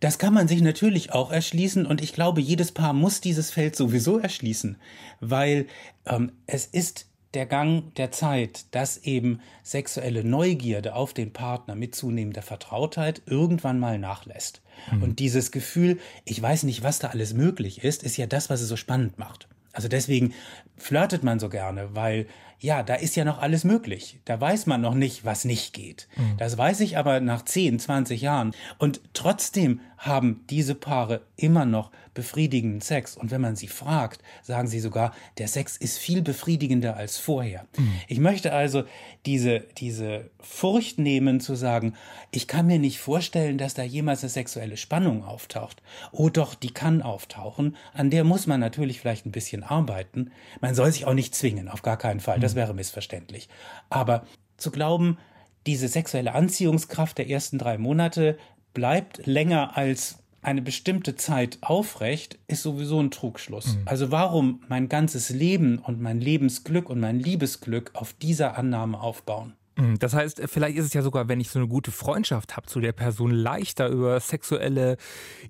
Das 0.00 0.18
kann 0.18 0.34
man 0.34 0.46
sich 0.46 0.60
natürlich 0.60 1.12
auch 1.12 1.32
erschließen 1.32 1.86
und 1.86 2.02
ich 2.02 2.12
glaube, 2.12 2.42
jedes 2.42 2.72
Paar 2.72 2.92
muss 2.92 3.22
dieses 3.22 3.50
Feld 3.50 3.76
sowieso 3.76 4.18
erschließen, 4.18 4.76
weil 5.20 5.66
ähm, 6.04 6.32
es 6.46 6.66
ist 6.66 7.06
der 7.36 7.46
Gang 7.46 7.94
der 7.96 8.10
Zeit, 8.10 8.64
dass 8.74 8.96
eben 8.96 9.40
sexuelle 9.62 10.24
Neugierde 10.24 10.94
auf 10.94 11.12
den 11.12 11.34
Partner 11.34 11.74
mit 11.74 11.94
zunehmender 11.94 12.40
Vertrautheit 12.40 13.20
irgendwann 13.26 13.78
mal 13.78 13.98
nachlässt. 13.98 14.62
Mhm. 14.90 15.02
Und 15.02 15.18
dieses 15.18 15.52
Gefühl, 15.52 15.98
ich 16.24 16.40
weiß 16.40 16.62
nicht, 16.62 16.82
was 16.82 16.98
da 16.98 17.08
alles 17.08 17.34
möglich 17.34 17.84
ist, 17.84 18.02
ist 18.02 18.16
ja 18.16 18.26
das, 18.26 18.48
was 18.48 18.62
es 18.62 18.68
so 18.68 18.76
spannend 18.76 19.18
macht. 19.18 19.48
Also 19.72 19.88
deswegen 19.88 20.32
flirtet 20.78 21.22
man 21.22 21.38
so 21.38 21.50
gerne, 21.50 21.94
weil 21.94 22.26
ja, 22.58 22.82
da 22.82 22.94
ist 22.94 23.16
ja 23.16 23.24
noch 23.24 23.40
alles 23.40 23.64
möglich. 23.64 24.18
Da 24.24 24.40
weiß 24.40 24.66
man 24.66 24.80
noch 24.80 24.94
nicht, 24.94 25.24
was 25.24 25.44
nicht 25.44 25.72
geht. 25.72 26.08
Mhm. 26.16 26.36
Das 26.38 26.56
weiß 26.56 26.80
ich 26.80 26.96
aber 26.96 27.20
nach 27.20 27.44
10, 27.44 27.78
20 27.78 28.20
Jahren. 28.20 28.54
Und 28.78 29.00
trotzdem 29.12 29.80
haben 29.98 30.44
diese 30.50 30.74
Paare 30.74 31.22
immer 31.36 31.64
noch 31.64 31.90
befriedigenden 32.16 32.80
Sex. 32.80 33.16
Und 33.16 33.30
wenn 33.30 33.40
man 33.40 33.56
sie 33.56 33.68
fragt, 33.68 34.22
sagen 34.42 34.68
sie 34.68 34.80
sogar, 34.80 35.12
der 35.38 35.48
Sex 35.48 35.76
ist 35.76 35.98
viel 35.98 36.22
befriedigender 36.22 36.96
als 36.96 37.18
vorher. 37.18 37.66
Mhm. 37.76 37.92
Ich 38.08 38.18
möchte 38.18 38.52
also 38.52 38.84
diese, 39.26 39.60
diese 39.78 40.30
Furcht 40.40 40.98
nehmen 40.98 41.40
zu 41.40 41.54
sagen, 41.54 41.94
ich 42.30 42.48
kann 42.48 42.66
mir 42.66 42.78
nicht 42.78 42.98
vorstellen, 42.98 43.58
dass 43.58 43.74
da 43.74 43.82
jemals 43.82 44.22
eine 44.22 44.30
sexuelle 44.30 44.76
Spannung 44.76 45.24
auftaucht. 45.24 45.82
Oh 46.10 46.30
doch, 46.30 46.54
die 46.54 46.72
kann 46.72 47.02
auftauchen. 47.02 47.76
An 47.92 48.10
der 48.10 48.24
muss 48.24 48.46
man 48.46 48.60
natürlich 48.60 49.00
vielleicht 49.00 49.26
ein 49.26 49.32
bisschen 49.32 49.62
arbeiten. 49.62 50.30
Man 50.60 50.74
soll 50.74 50.90
sich 50.92 51.04
auch 51.04 51.14
nicht 51.14 51.34
zwingen, 51.34 51.68
auf 51.68 51.82
gar 51.82 51.98
keinen 51.98 52.20
Fall. 52.20 52.40
Das 52.46 52.54
wäre 52.54 52.74
missverständlich. 52.74 53.48
Aber 53.90 54.24
zu 54.56 54.70
glauben, 54.70 55.18
diese 55.66 55.88
sexuelle 55.88 56.32
Anziehungskraft 56.32 57.18
der 57.18 57.28
ersten 57.28 57.58
drei 57.58 57.76
Monate 57.76 58.38
bleibt 58.72 59.26
länger 59.26 59.76
als 59.76 60.20
eine 60.42 60.62
bestimmte 60.62 61.16
Zeit 61.16 61.58
aufrecht, 61.60 62.38
ist 62.46 62.62
sowieso 62.62 63.00
ein 63.00 63.10
Trugschluss. 63.10 63.74
Mhm. 63.74 63.82
Also 63.84 64.12
warum 64.12 64.62
mein 64.68 64.88
ganzes 64.88 65.30
Leben 65.30 65.78
und 65.78 66.00
mein 66.00 66.20
Lebensglück 66.20 66.88
und 66.88 67.00
mein 67.00 67.18
Liebesglück 67.18 67.90
auf 67.94 68.12
dieser 68.12 68.56
Annahme 68.56 69.00
aufbauen? 69.00 69.54
Mhm. 69.74 69.98
Das 69.98 70.14
heißt, 70.14 70.40
vielleicht 70.46 70.78
ist 70.78 70.86
es 70.86 70.94
ja 70.94 71.02
sogar, 71.02 71.28
wenn 71.28 71.40
ich 71.40 71.50
so 71.50 71.58
eine 71.58 71.66
gute 71.66 71.90
Freundschaft 71.90 72.56
habe 72.56 72.68
zu 72.68 72.78
der 72.78 72.92
Person, 72.92 73.32
leichter 73.32 73.88
über 73.88 74.20
sexuelle 74.20 74.98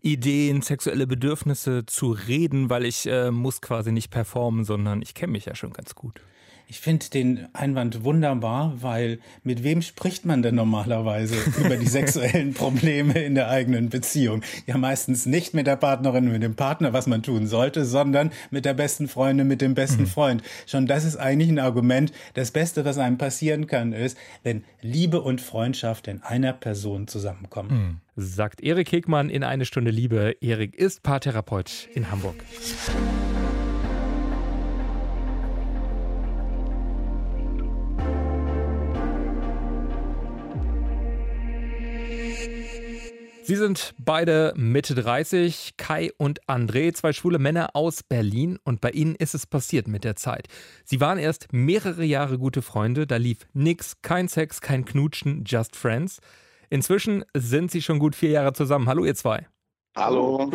Ideen, 0.01 0.63
sexuelle 0.63 1.07
Bedürfnisse 1.07 1.85
zu 1.85 2.13
reden, 2.13 2.71
weil 2.71 2.87
ich 2.87 3.07
äh, 3.07 3.31
muss 3.31 3.61
quasi 3.61 3.93
nicht 3.93 4.11
performen, 4.11 4.65
sondern 4.65 5.03
ich 5.03 5.13
kenne 5.13 5.33
mich 5.33 5.45
ja 5.45 5.55
schon 5.55 5.75
ganz 5.75 5.95
gut. 5.95 6.23
Ich 6.69 6.81
finde 6.81 7.07
den 7.11 7.47
Einwand 7.53 8.03
wunderbar, 8.03 8.75
weil 8.81 9.21
mit 9.45 9.63
wem 9.63 9.83
spricht 9.83 10.25
man 10.25 10.43
denn 10.43 10.57
normalerweise 10.57 11.37
über 11.65 11.77
die 11.77 11.87
sexuellen 11.87 12.55
Probleme 12.55 13.23
in 13.23 13.37
der 13.37 13.49
eigenen 13.49 13.89
Beziehung? 13.89 14.43
Ja, 14.67 14.77
meistens 14.77 15.27
nicht 15.27 15.55
mit 15.55 15.69
der 15.69 15.77
Partnerin, 15.77 16.31
mit 16.31 16.43
dem 16.43 16.57
Partner, 16.57 16.93
was 16.93 17.07
man 17.07 17.23
tun 17.23 17.47
sollte, 17.47 17.85
sondern 17.85 18.33
mit 18.51 18.65
der 18.65 18.75
besten 18.75 19.07
Freundin, 19.07 19.47
mit 19.47 19.61
dem 19.61 19.75
besten 19.75 20.03
mhm. 20.03 20.07
Freund. 20.09 20.43
Schon 20.67 20.89
das 20.89 21.05
ist 21.05 21.17
eigentlich 21.17 21.51
ein 21.51 21.61
Argument. 21.61 22.11
Das 22.35 22.51
Beste, 22.51 22.85
was 22.85 22.99
einem 22.99 23.17
passieren 23.17 23.69
kann, 23.69 23.93
ist, 23.93 24.19
wenn 24.43 24.65
Liebe 24.83 25.21
und 25.21 25.41
Freundschaft 25.41 26.09
in 26.09 26.23
einer 26.23 26.53
Person 26.53 27.07
zusammenkommen. 27.07 28.01
Mhm. 28.17 28.23
Sagt 28.25 28.61
Erik 28.61 28.91
Hegmann 28.91 29.31
in 29.31 29.45
eine 29.45 29.67
Stunde 29.67 29.93
Liebe. 29.93 30.35
Erik 30.41 30.75
ist 30.75 31.05
Paartherapeut 31.05 31.89
in 31.95 32.11
Hamburg. 32.11 32.43
Sie 43.47 43.55
sind 43.55 43.95
beide 43.97 44.53
Mitte 44.57 44.97
30, 44.97 45.75
Kai 45.77 46.11
und 46.19 46.45
André, 46.49 46.93
zwei 46.95 47.13
schwule 47.13 47.39
Männer 47.39 47.77
aus 47.77 48.03
Berlin 48.03 48.59
und 48.65 48.81
bei 48.81 48.91
ihnen 48.91 49.15
ist 49.15 49.37
es 49.37 49.47
passiert 49.47 49.87
mit 49.87 50.03
der 50.03 50.17
Zeit. 50.17 50.49
Sie 50.85 51.01
waren 51.01 51.17
erst 51.17 51.53
mehrere 51.53 52.03
Jahre 52.03 52.39
gute 52.39 52.61
Freunde, 52.61 53.07
da 53.07 53.19
lief 53.19 53.47
nix, 53.53 54.03
kein 54.03 54.27
Sex, 54.27 54.61
kein 54.61 54.85
Knutschen, 54.85 55.45
just 55.47 55.77
friends. 55.77 56.19
Inzwischen 56.71 57.25
sind 57.37 57.71
sie 57.71 57.83
schon 57.83 58.01
gut 58.01 58.17
vier 58.17 58.31
Jahre 58.31 58.53
zusammen. 58.53 58.89
Hallo 58.89 59.05
ihr 59.05 59.15
zwei. 59.15 59.47
Hallo. 59.95 60.51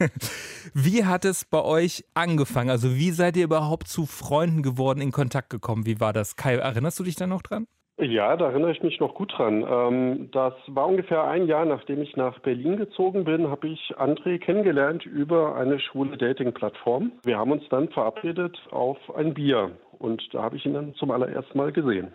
Wie 0.74 1.04
hat 1.04 1.24
es 1.24 1.44
bei 1.44 1.62
euch 1.62 2.04
angefangen? 2.14 2.70
Also 2.70 2.96
wie 2.96 3.12
seid 3.12 3.36
ihr 3.36 3.44
überhaupt 3.44 3.86
zu 3.86 4.04
Freunden 4.04 4.64
geworden, 4.64 5.00
in 5.00 5.12
Kontakt 5.12 5.48
gekommen? 5.48 5.86
Wie 5.86 6.00
war 6.00 6.12
das? 6.12 6.34
Kai, 6.34 6.56
erinnerst 6.56 6.98
du 6.98 7.04
dich 7.04 7.14
da 7.14 7.28
noch 7.28 7.42
dran? 7.42 7.68
Ja, 7.98 8.36
da 8.36 8.50
erinnere 8.50 8.72
ich 8.72 8.82
mich 8.82 8.98
noch 9.00 9.14
gut 9.14 9.32
dran. 9.36 9.64
Ähm, 9.68 10.30
das 10.32 10.54
war 10.66 10.86
ungefähr 10.86 11.24
ein 11.24 11.46
Jahr, 11.46 11.64
nachdem 11.66 12.00
ich 12.00 12.16
nach 12.16 12.38
Berlin 12.40 12.76
gezogen 12.76 13.24
bin, 13.24 13.48
habe 13.48 13.68
ich 13.68 13.94
André 13.96 14.38
kennengelernt 14.38 15.04
über 15.04 15.56
eine 15.56 15.78
schwule 15.78 16.16
Dating-Plattform. 16.16 17.12
Wir 17.22 17.38
haben 17.38 17.52
uns 17.52 17.64
dann 17.68 17.90
verabredet 17.90 18.58
auf 18.70 18.98
ein 19.14 19.34
Bier 19.34 19.76
und 19.98 20.22
da 20.32 20.42
habe 20.42 20.56
ich 20.56 20.64
ihn 20.64 20.74
dann 20.74 20.94
zum 20.94 21.10
allerersten 21.10 21.56
Mal 21.56 21.70
gesehen. 21.70 22.12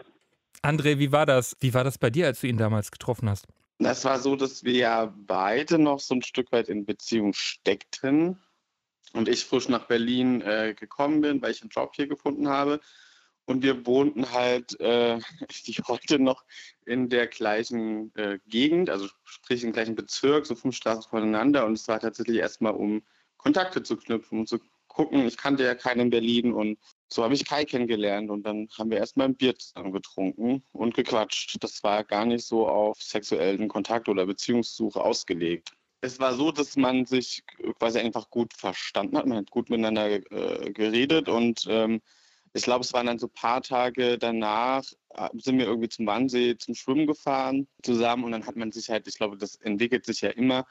André, 0.64 0.98
wie 0.98 1.12
war 1.12 1.28
das? 1.28 1.56
Wie 1.60 1.74
war 1.74 1.84
das 1.84 2.00
bei 2.00 2.10
dir, 2.10 2.26
als 2.26 2.42
du 2.42 2.48
ihn 2.48 2.58
damals 2.58 2.92
getroffen 2.92 3.30
hast? 3.30 3.48
Das 3.80 4.04
war 4.04 4.18
so, 4.18 4.36
dass 4.36 4.64
wir 4.64 4.74
ja 4.74 5.14
beide 5.16 5.78
noch 5.78 6.00
so 6.00 6.16
ein 6.16 6.24
Stück 6.24 6.52
weit 6.52 6.70
in 6.70 6.86
Beziehung 6.86 7.34
steckten 7.34 8.40
und 9.14 9.30
ich 9.30 9.46
frisch 9.46 9.70
nach 9.70 9.86
Berlin 9.86 10.42
äh, 10.42 10.74
gekommen 10.74 11.22
bin, 11.22 11.42
weil 11.42 11.52
ich 11.52 11.62
einen 11.62 11.70
Job 11.70 11.92
hier 11.96 12.08
gefunden 12.08 12.50
habe. 12.50 12.80
Und 13.48 13.64
wir 13.64 13.86
wohnten 13.86 14.34
halt 14.34 14.78
äh, 14.82 15.20
heute 15.88 16.20
noch 16.20 16.44
in 16.86 17.08
der 17.08 17.28
gleichen 17.28 18.14
äh, 18.16 18.40
Gegend, 18.46 18.90
also 18.90 19.08
sprich 19.24 19.64
im 19.64 19.72
gleichen 19.72 19.96
Bezirk, 19.96 20.46
so 20.46 20.54
fünf 20.54 20.76
Straßen 20.76 21.10
voneinander. 21.10 21.66
Und 21.66 21.74
es 21.74 21.88
war 21.88 22.00
tatsächlich 22.00 22.38
erstmal, 22.38 22.74
um 22.74 23.04
Kontakte 23.38 23.82
zu 23.84 23.96
knüpfen 23.96 24.40
und 24.40 24.50
zu 24.50 24.60
gucken. 24.90 25.26
Ich 25.26 25.38
kannte 25.38 25.64
ja 25.64 25.76
keinen 25.76 26.02
in 26.02 26.10
Berlin 26.10 26.52
und 26.52 26.78
so 27.08 27.24
habe 27.24 27.36
ich 27.36 27.46
Kai 27.46 27.64
kennengelernt. 27.64 28.30
Und 28.30 28.44
dann 28.44 28.68
haben 28.78 28.92
wir 28.92 28.98
erstmal 28.98 29.28
ein 29.28 29.36
Bier 29.36 29.58
zusammen 29.58 29.94
getrunken 29.94 30.62
und 30.74 30.94
gequatscht. 30.94 31.56
Das 31.62 31.82
war 31.84 32.04
gar 32.04 32.26
nicht 32.26 32.46
so 32.46 32.68
auf 32.68 33.02
sexuellen 33.02 33.70
Kontakt 33.70 34.10
oder 34.10 34.26
Beziehungssuche 34.26 35.00
ausgelegt. 35.00 35.72
Es 36.02 36.20
war 36.20 36.36
so, 36.36 36.52
dass 36.52 36.76
man 36.76 37.06
sich 37.06 37.44
quasi 37.80 38.00
einfach 38.00 38.30
gut 38.30 38.54
verstanden 38.54 39.18
hat. 39.18 39.26
Man 39.26 39.38
hat 39.38 39.52
gut 39.52 39.70
miteinander 39.70 40.16
äh, 40.16 40.72
geredet 40.74 41.30
und 41.30 41.66
ähm, 41.70 42.02
ich 42.58 42.64
glaube, 42.64 42.84
es 42.84 42.94
waren 42.94 43.08
dann 43.08 43.20
so 43.20 43.28
ein 43.28 43.34
paar 43.34 43.62
Tage 43.62 44.18
danach, 44.18 44.84
äh, 45.14 45.30
sind 45.34 45.58
wir 45.60 45.66
irgendwie 45.66 45.90
zum 45.90 46.06
Wannsee 46.08 46.58
zum 46.58 46.76
Schwimmen 46.76 47.08
gefahren 47.08 47.68
zusammen 47.84 48.24
und 48.26 48.32
dann 48.32 48.46
hat 48.46 48.56
man 48.56 48.72
sich 48.72 48.90
halt, 48.90 49.08
ich 49.08 49.16
glaube, 49.16 49.38
das 49.38 49.56
entwickelt 49.56 50.06
sich 50.06 50.22
ja 50.22 50.30
immer 50.30 50.66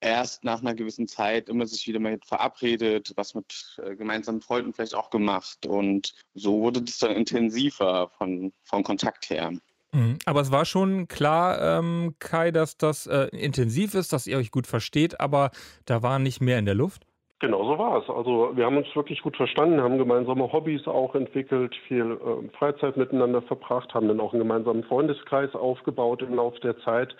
erst 0.00 0.44
nach 0.44 0.60
einer 0.60 0.74
gewissen 0.74 1.08
Zeit 1.08 1.48
immer 1.48 1.66
sich 1.66 1.86
wieder 1.86 1.98
mal 1.98 2.18
verabredet, 2.24 3.12
was 3.16 3.34
mit 3.34 3.76
äh, 3.82 3.96
gemeinsamen 3.96 4.40
Freunden 4.40 4.72
vielleicht 4.72 4.94
auch 4.94 5.10
gemacht 5.10 5.66
und 5.66 6.14
so 6.34 6.60
wurde 6.60 6.82
das 6.82 6.98
dann 6.98 7.12
intensiver 7.12 8.10
von, 8.18 8.52
vom 8.64 8.82
Kontakt 8.82 9.30
her. 9.30 9.52
Mhm. 9.92 10.18
Aber 10.26 10.40
es 10.40 10.50
war 10.50 10.64
schon 10.64 11.08
klar, 11.08 11.78
ähm, 11.78 12.14
Kai, 12.18 12.50
dass 12.50 12.76
das 12.76 13.06
äh, 13.06 13.28
intensiv 13.28 13.94
ist, 13.94 14.12
dass 14.12 14.26
ihr 14.26 14.36
euch 14.38 14.50
gut 14.50 14.66
versteht, 14.66 15.18
aber 15.18 15.50
da 15.86 16.02
war 16.02 16.18
nicht 16.18 16.40
mehr 16.40 16.58
in 16.58 16.66
der 16.66 16.74
Luft? 16.74 17.07
Genau 17.40 17.64
so 17.64 17.78
war 17.78 18.02
es. 18.02 18.08
Also 18.10 18.56
wir 18.56 18.66
haben 18.66 18.76
uns 18.76 18.88
wirklich 18.96 19.22
gut 19.22 19.36
verstanden, 19.36 19.80
haben 19.80 19.98
gemeinsame 19.98 20.52
Hobbys 20.52 20.86
auch 20.88 21.14
entwickelt, 21.14 21.74
viel 21.86 22.12
äh, 22.12 22.56
Freizeit 22.58 22.96
miteinander 22.96 23.42
verbracht, 23.42 23.94
haben 23.94 24.08
dann 24.08 24.20
auch 24.20 24.32
einen 24.32 24.42
gemeinsamen 24.42 24.82
Freundeskreis 24.84 25.54
aufgebaut 25.54 26.22
im 26.22 26.34
Laufe 26.34 26.58
der 26.60 26.78
Zeit. 26.80 27.14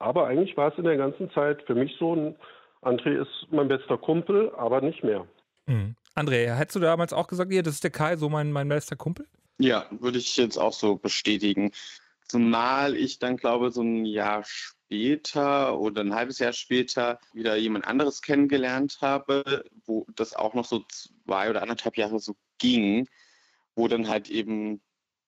Aber 0.00 0.26
eigentlich 0.26 0.56
war 0.56 0.72
es 0.72 0.78
in 0.78 0.84
der 0.84 0.96
ganzen 0.96 1.30
Zeit 1.30 1.62
für 1.62 1.76
mich 1.76 1.94
so, 1.98 2.14
ein 2.14 2.34
André 2.82 3.22
ist 3.22 3.46
mein 3.52 3.68
bester 3.68 3.96
Kumpel, 3.96 4.52
aber 4.56 4.80
nicht 4.80 5.04
mehr. 5.04 5.26
Mhm. 5.66 5.94
André, 6.16 6.52
hättest 6.52 6.76
du 6.76 6.80
damals 6.80 7.12
auch 7.12 7.28
gesagt, 7.28 7.52
ja, 7.52 7.62
das 7.62 7.74
ist 7.74 7.84
der 7.84 7.92
Kai, 7.92 8.16
so 8.16 8.28
mein, 8.28 8.50
mein 8.50 8.68
bester 8.68 8.96
Kumpel? 8.96 9.26
Ja, 9.58 9.86
würde 9.90 10.18
ich 10.18 10.36
jetzt 10.36 10.58
auch 10.58 10.72
so 10.72 10.96
bestätigen. 10.96 11.70
Zumal 12.26 12.96
ich 12.96 13.20
dann 13.20 13.36
glaube, 13.36 13.70
so 13.70 13.82
ein 13.82 14.04
Jahr 14.04 14.42
später 14.44 14.81
später 14.92 15.78
oder 15.78 16.02
ein 16.02 16.14
halbes 16.14 16.38
Jahr 16.38 16.52
später 16.52 17.18
wieder 17.32 17.56
jemand 17.56 17.86
anderes 17.86 18.20
kennengelernt 18.20 18.98
habe, 19.00 19.64
wo 19.86 20.04
das 20.14 20.36
auch 20.36 20.52
noch 20.52 20.66
so 20.66 20.84
zwei 21.24 21.48
oder 21.48 21.62
anderthalb 21.62 21.96
Jahre 21.96 22.18
so 22.18 22.36
ging, 22.58 23.08
wo 23.74 23.88
dann 23.88 24.08
halt 24.08 24.28
eben 24.28 24.82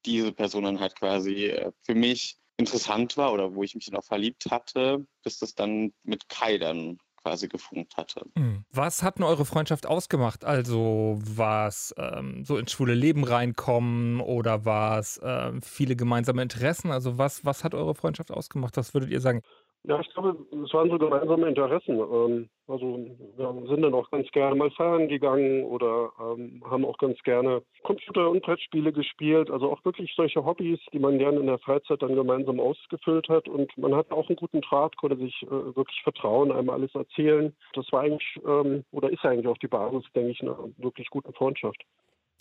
diese 0.04 0.32
Person 0.32 0.64
dann 0.64 0.80
halt 0.80 0.96
quasi 0.96 1.46
äh, 1.46 1.72
für 1.82 1.94
mich 1.94 2.36
interessant 2.58 3.16
war 3.16 3.32
oder 3.32 3.54
wo 3.54 3.62
ich 3.62 3.74
mich 3.74 3.86
dann 3.86 3.98
auch 3.98 4.04
verliebt 4.04 4.50
hatte, 4.50 5.06
bis 5.22 5.38
das 5.38 5.54
dann 5.54 5.94
mit 6.02 6.28
Kai 6.28 6.58
dann 6.58 6.98
quasi 7.24 7.48
gefunkt 7.48 7.96
hatte. 7.96 8.26
Hm. 8.36 8.64
Was 8.70 9.02
hat 9.02 9.18
denn 9.18 9.24
eure 9.24 9.46
Freundschaft 9.46 9.86
ausgemacht? 9.86 10.44
Also 10.44 11.18
war 11.24 11.68
es 11.68 11.94
ähm, 11.96 12.44
so 12.44 12.58
ins 12.58 12.70
schwule 12.70 12.94
Leben 12.94 13.24
reinkommen 13.24 14.20
oder 14.20 14.64
war 14.66 14.98
es 14.98 15.18
ähm, 15.24 15.62
viele 15.62 15.96
gemeinsame 15.96 16.42
Interessen? 16.42 16.90
Also 16.90 17.16
was, 17.16 17.44
was 17.44 17.64
hat 17.64 17.74
eure 17.74 17.94
Freundschaft 17.94 18.30
ausgemacht? 18.30 18.76
Was 18.76 18.92
würdet 18.92 19.10
ihr 19.10 19.22
sagen? 19.22 19.40
Ja, 19.86 20.00
ich 20.00 20.08
glaube, 20.14 20.34
es 20.64 20.72
waren 20.72 20.88
so 20.88 20.96
gemeinsame 20.96 21.46
Interessen. 21.46 21.98
Ähm, 21.98 22.48
also 22.66 23.06
wir 23.36 23.68
sind 23.68 23.82
dann 23.82 23.92
auch 23.92 24.10
ganz 24.10 24.30
gerne 24.30 24.56
mal 24.56 24.70
fahren 24.70 25.08
gegangen 25.08 25.62
oder 25.64 26.10
ähm, 26.18 26.64
haben 26.64 26.86
auch 26.86 26.96
ganz 26.96 27.18
gerne 27.22 27.62
Computer- 27.82 28.30
und 28.30 28.42
Brettspiele 28.42 28.94
gespielt. 28.94 29.50
Also 29.50 29.70
auch 29.70 29.84
wirklich 29.84 30.14
solche 30.16 30.42
Hobbys, 30.42 30.80
die 30.94 30.98
man 30.98 31.18
gerne 31.18 31.38
in 31.38 31.46
der 31.46 31.58
Freizeit 31.58 32.00
dann 32.00 32.14
gemeinsam 32.14 32.60
ausgefüllt 32.60 33.28
hat. 33.28 33.46
Und 33.46 33.76
man 33.76 33.94
hat 33.94 34.10
auch 34.10 34.26
einen 34.30 34.36
guten 34.36 34.62
Draht, 34.62 34.96
konnte 34.96 35.18
sich 35.18 35.42
äh, 35.42 35.50
wirklich 35.50 36.00
vertrauen, 36.02 36.50
einem 36.50 36.70
alles 36.70 36.94
erzählen. 36.94 37.54
Das 37.74 37.92
war 37.92 38.00
eigentlich 38.00 38.40
ähm, 38.46 38.84
oder 38.90 39.10
ist 39.10 39.22
eigentlich 39.22 39.48
auch 39.48 39.58
die 39.58 39.68
Basis, 39.68 40.04
denke 40.14 40.30
ich, 40.30 40.40
einer 40.40 40.56
wirklich 40.78 41.10
guten 41.10 41.34
Freundschaft. 41.34 41.84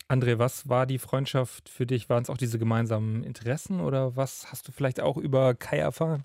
André, 0.08 0.40
was 0.40 0.70
war 0.70 0.86
die 0.86 0.98
Freundschaft 0.98 1.68
für 1.68 1.86
dich? 1.86 2.10
Waren 2.10 2.24
es 2.24 2.30
auch 2.30 2.38
diese 2.38 2.58
gemeinsamen 2.58 3.24
Interessen 3.24 3.82
oder 3.82 4.16
was 4.16 4.50
hast 4.50 4.66
du 4.68 4.72
vielleicht 4.72 5.02
auch 5.02 5.18
über 5.18 5.56
Kai 5.56 5.80
erfahren? 5.80 6.24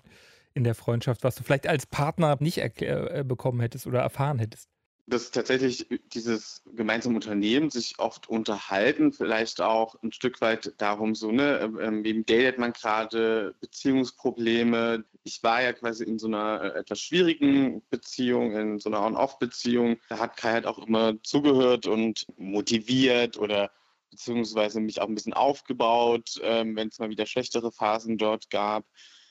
In 0.53 0.63
der 0.63 0.75
Freundschaft, 0.75 1.23
was 1.23 1.35
du 1.35 1.43
vielleicht 1.43 1.67
als 1.67 1.85
Partner 1.85 2.37
nicht 2.39 2.57
äh, 2.57 3.23
bekommen 3.25 3.59
hättest 3.59 3.87
oder 3.87 4.01
erfahren 4.01 4.39
hättest? 4.39 4.69
Das 5.09 5.23
ist 5.23 5.33
tatsächlich 5.33 5.87
dieses 6.13 6.61
gemeinsame 6.75 7.15
Unternehmen, 7.15 7.71
sich 7.71 7.97
oft 7.97 8.29
unterhalten, 8.29 9.11
vielleicht 9.11 9.59
auch 9.59 9.95
ein 10.03 10.11
Stück 10.11 10.39
weit 10.39 10.75
darum, 10.77 11.15
so, 11.15 11.31
ne, 11.31 11.61
ähm, 11.81 12.03
wem 12.03 12.27
datet 12.27 12.59
man 12.59 12.73
gerade, 12.73 13.55
Beziehungsprobleme. 13.59 15.03
Ich 15.23 15.41
war 15.41 15.63
ja 15.63 15.73
quasi 15.73 16.03
in 16.03 16.19
so 16.19 16.27
einer 16.27 16.61
äh, 16.61 16.79
etwas 16.79 16.99
schwierigen 16.99 17.81
Beziehung, 17.89 18.55
in 18.55 18.77
so 18.77 18.89
einer 18.89 19.03
On-Off-Beziehung. 19.03 19.97
Da 20.09 20.19
hat 20.19 20.37
Kai 20.37 20.51
halt 20.51 20.67
auch 20.67 20.77
immer 20.77 21.15
zugehört 21.23 21.87
und 21.87 22.27
motiviert 22.37 23.35
oder 23.39 23.71
beziehungsweise 24.11 24.79
mich 24.79 25.01
auch 25.01 25.07
ein 25.07 25.15
bisschen 25.15 25.33
aufgebaut, 25.33 26.39
ähm, 26.43 26.75
wenn 26.75 26.89
es 26.89 26.99
mal 26.99 27.09
wieder 27.09 27.25
schlechtere 27.25 27.71
Phasen 27.71 28.19
dort 28.19 28.51
gab 28.51 28.85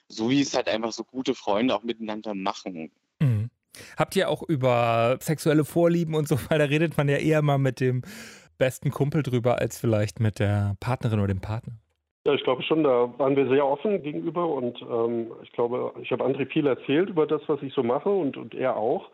so 0.09 0.31
wie 0.31 0.41
es 0.41 0.55
halt 0.55 0.69
einfach 0.69 0.93
so 0.93 1.05
gute 1.05 1.35
Freunde 1.35 1.75
auch 1.75 1.83
miteinander 1.83 2.35
machen. 2.35 2.91
Mhm. 3.21 3.50
Habt 3.97 4.17
ihr 4.17 4.29
auch 4.29 4.43
über 4.43 5.19
sexuelle 5.21 5.65
Vorlieben 5.65 6.15
und 6.15 6.29
so, 6.29 6.37
weil 6.49 6.59
da 6.59 6.65
redet 6.65 6.97
man 6.97 7.09
ja 7.09 7.17
eher 7.17 7.43
mal 7.43 7.59
mit 7.59 7.81
dem 7.81 8.03
besten 8.59 8.91
Kumpel 8.91 9.23
drüber, 9.23 9.59
als 9.59 9.79
vielleicht 9.79 10.21
mit 10.21 10.38
der 10.41 10.77
Partnerin 10.81 11.21
oder 11.21 11.29
dem 11.29 11.41
Partner? 11.41 11.75
Ja, 12.27 12.35
ich 12.35 12.43
glaube 12.43 12.62
schon, 12.62 12.85
da 12.85 13.12
waren 13.19 13.37
wir 13.37 13.49
sehr 13.49 13.65
offen 13.65 14.03
gegenüber 14.03 14.47
und 14.49 14.81
ähm, 14.83 15.33
ich 15.43 15.53
glaube, 15.53 15.95
ich 16.03 16.11
habe 16.11 16.25
André 16.25 16.47
viel 16.47 16.67
erzählt 16.67 17.09
über 17.09 17.27
das, 17.27 17.41
was 17.47 17.62
ich 17.62 17.73
so 17.73 17.83
mache 17.83 18.11
und, 18.11 18.37
und 18.37 18.55
er 18.55 18.77
auch. 18.77 19.11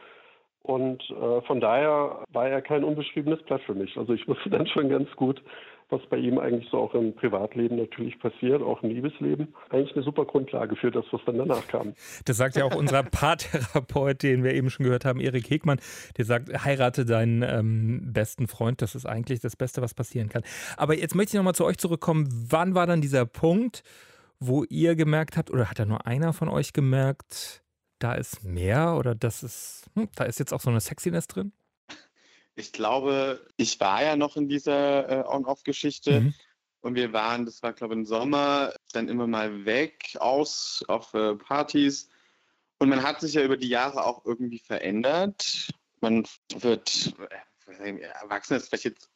Und 0.62 1.02
äh, 1.10 1.42
von 1.42 1.60
daher 1.60 2.24
war 2.32 2.48
er 2.48 2.62
kein 2.62 2.82
unbeschriebenes 2.82 3.42
Blatt 3.42 3.60
für 3.62 3.74
mich. 3.74 3.96
Also 3.98 4.14
ich 4.14 4.26
wusste 4.28 4.50
dann 4.50 4.66
schon 4.66 4.88
ganz 4.88 5.10
gut, 5.16 5.42
was 5.90 6.00
bei 6.08 6.16
ihm 6.16 6.38
eigentlich 6.38 6.68
so 6.70 6.78
auch 6.78 6.94
im 6.94 7.14
Privatleben 7.14 7.76
natürlich 7.76 8.18
passiert, 8.18 8.62
auch 8.62 8.82
im 8.82 8.90
Liebesleben. 8.90 9.54
Eigentlich 9.70 9.94
eine 9.94 10.04
super 10.04 10.24
Grundlage 10.24 10.76
für 10.76 10.90
das, 10.90 11.04
was 11.10 11.20
dann 11.26 11.38
danach 11.38 11.66
kam. 11.68 11.94
Das 12.24 12.36
sagt 12.36 12.56
ja 12.56 12.64
auch 12.64 12.74
unser 12.74 13.02
Paartherapeut, 13.02 14.22
den 14.22 14.44
wir 14.44 14.54
eben 14.54 14.70
schon 14.70 14.84
gehört 14.84 15.04
haben, 15.04 15.20
Erik 15.20 15.48
Hegmann. 15.50 15.78
Der 16.16 16.24
sagt, 16.24 16.48
heirate 16.64 17.04
deinen 17.04 17.42
ähm, 17.42 18.12
besten 18.12 18.46
Freund. 18.46 18.82
Das 18.82 18.94
ist 18.94 19.06
eigentlich 19.06 19.40
das 19.40 19.56
Beste, 19.56 19.82
was 19.82 19.94
passieren 19.94 20.28
kann. 20.28 20.42
Aber 20.76 20.96
jetzt 20.96 21.14
möchte 21.14 21.30
ich 21.30 21.38
nochmal 21.38 21.54
zu 21.54 21.64
euch 21.64 21.78
zurückkommen. 21.78 22.28
Wann 22.48 22.74
war 22.74 22.86
dann 22.86 23.00
dieser 23.00 23.26
Punkt, 23.26 23.82
wo 24.40 24.64
ihr 24.64 24.96
gemerkt 24.96 25.36
habt, 25.36 25.50
oder 25.50 25.70
hat 25.70 25.78
da 25.78 25.84
nur 25.84 26.06
einer 26.06 26.32
von 26.32 26.48
euch 26.48 26.72
gemerkt, 26.72 27.62
da 27.98 28.14
ist 28.14 28.44
mehr 28.44 28.96
oder 28.98 29.14
das 29.14 29.42
ist, 29.42 29.90
hm, 29.94 30.08
da 30.16 30.24
ist 30.24 30.38
jetzt 30.38 30.52
auch 30.52 30.60
so 30.60 30.70
eine 30.70 30.80
Sexiness 30.80 31.26
drin? 31.26 31.52
Ich 32.56 32.73
glaube, 32.73 33.46
ich 33.56 33.80
war 33.80 34.02
ja 34.02 34.16
noch 34.16 34.37
in 34.37 34.49
dieser 34.49 35.08
äh, 35.08 35.26
On-Off-Geschichte. 35.26 36.20
Mhm. 36.20 36.34
Und 36.80 36.94
wir 36.96 37.12
waren, 37.12 37.46
das 37.46 37.62
war 37.62 37.73
glaube 37.73 37.94
ich 37.94 37.99
im 38.00 38.04
Sommer, 38.04 38.75
dann 38.92 39.08
immer 39.08 39.26
mal 39.26 39.64
weg 39.64 40.16
aus 40.20 40.84
auf 40.87 41.14
äh, 41.14 41.34
Partys. 41.34 42.11
Und 42.78 42.90
man 42.90 43.02
hat 43.02 43.20
sich 43.20 43.34
ja 43.34 43.42
über 43.42 43.56
die 43.56 43.68
Jahre 43.68 44.04
auch 44.04 44.25
irgendwie 44.25 44.58
verändert. 44.58 45.68
Man 46.00 46.26
wird, 46.58 47.14
äh, 47.80 47.99
erwachsen 48.00 48.56
ist 48.56 48.68
vielleicht 48.68 48.84
jetzt 48.84 49.11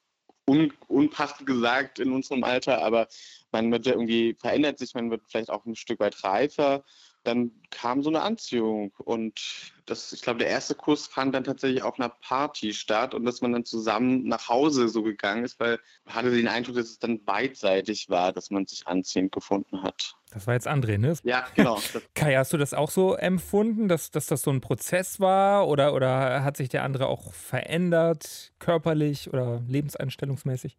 un, 0.49 0.73
unpassend 0.87 1.47
gesagt 1.47 1.99
in 1.99 2.13
unserem 2.13 2.43
Alter, 2.45 2.83
aber 2.83 3.09
man 3.53 3.71
wird 3.71 3.87
ja 3.87 3.93
irgendwie 3.93 4.35
verändert 4.35 4.79
sich, 4.79 4.95
man 4.95 5.11
wird 5.11 5.23
vielleicht 5.29 5.51
auch 5.51 5.67
ein 5.67 5.77
Stück 5.77 6.01
weit 6.01 6.25
reifer 6.25 6.85
dann 7.29 7.53
kam 7.71 8.03
so 8.03 8.09
eine 8.09 8.23
Anziehung 8.23 8.93
und 8.99 9.73
das, 9.87 10.13
ich 10.13 10.23
glaube, 10.23 10.39
der 10.39 10.49
erste 10.49 10.75
Kuss 10.75 11.07
fand 11.07 11.35
dann 11.35 11.45
tatsächlich 11.45 11.83
auf 11.83 11.99
einer 11.99 12.09
Party 12.09 12.73
statt 12.73 13.15
und 13.15 13.25
dass 13.25 13.41
man 13.41 13.53
dann 13.53 13.65
zusammen 13.65 14.25
nach 14.25 14.49
Hause 14.49 14.89
so 14.89 15.03
gegangen 15.03 15.45
ist, 15.45 15.61
weil 15.61 15.79
man 16.05 16.15
hatte 16.15 16.31
den 16.31 16.49
Eindruck, 16.49 16.77
dass 16.77 16.87
es 16.89 16.99
dann 16.99 17.25
beidseitig 17.25 18.09
war, 18.09 18.33
dass 18.33 18.51
man 18.51 18.67
sich 18.67 18.87
anziehend 18.87 19.33
gefunden 19.33 19.83
hat. 19.83 20.15
Das 20.31 20.47
war 20.47 20.55
jetzt 20.55 20.67
André, 20.69 20.99
ne? 20.99 21.15
Ja, 21.23 21.47
genau. 21.55 21.81
Kai, 22.15 22.35
hast 22.35 22.53
du 22.53 22.59
das 22.59 22.75
auch 22.75 22.91
so 22.91 23.15
empfunden, 23.15 23.89
dass, 23.89 24.11
dass 24.11 24.27
das 24.27 24.43
so 24.43 24.51
ein 24.51 24.61
Prozess 24.61 25.21
war 25.21 25.69
oder, 25.69 25.95
oder 25.95 26.45
hat 26.45 26.57
sich 26.57 26.69
der 26.69 26.85
andere 26.85 27.07
auch 27.07 27.33
verändert, 27.33 28.53
körperlich 28.59 29.33
oder 29.33 29.63
lebenseinstellungsmäßig? 29.67 30.77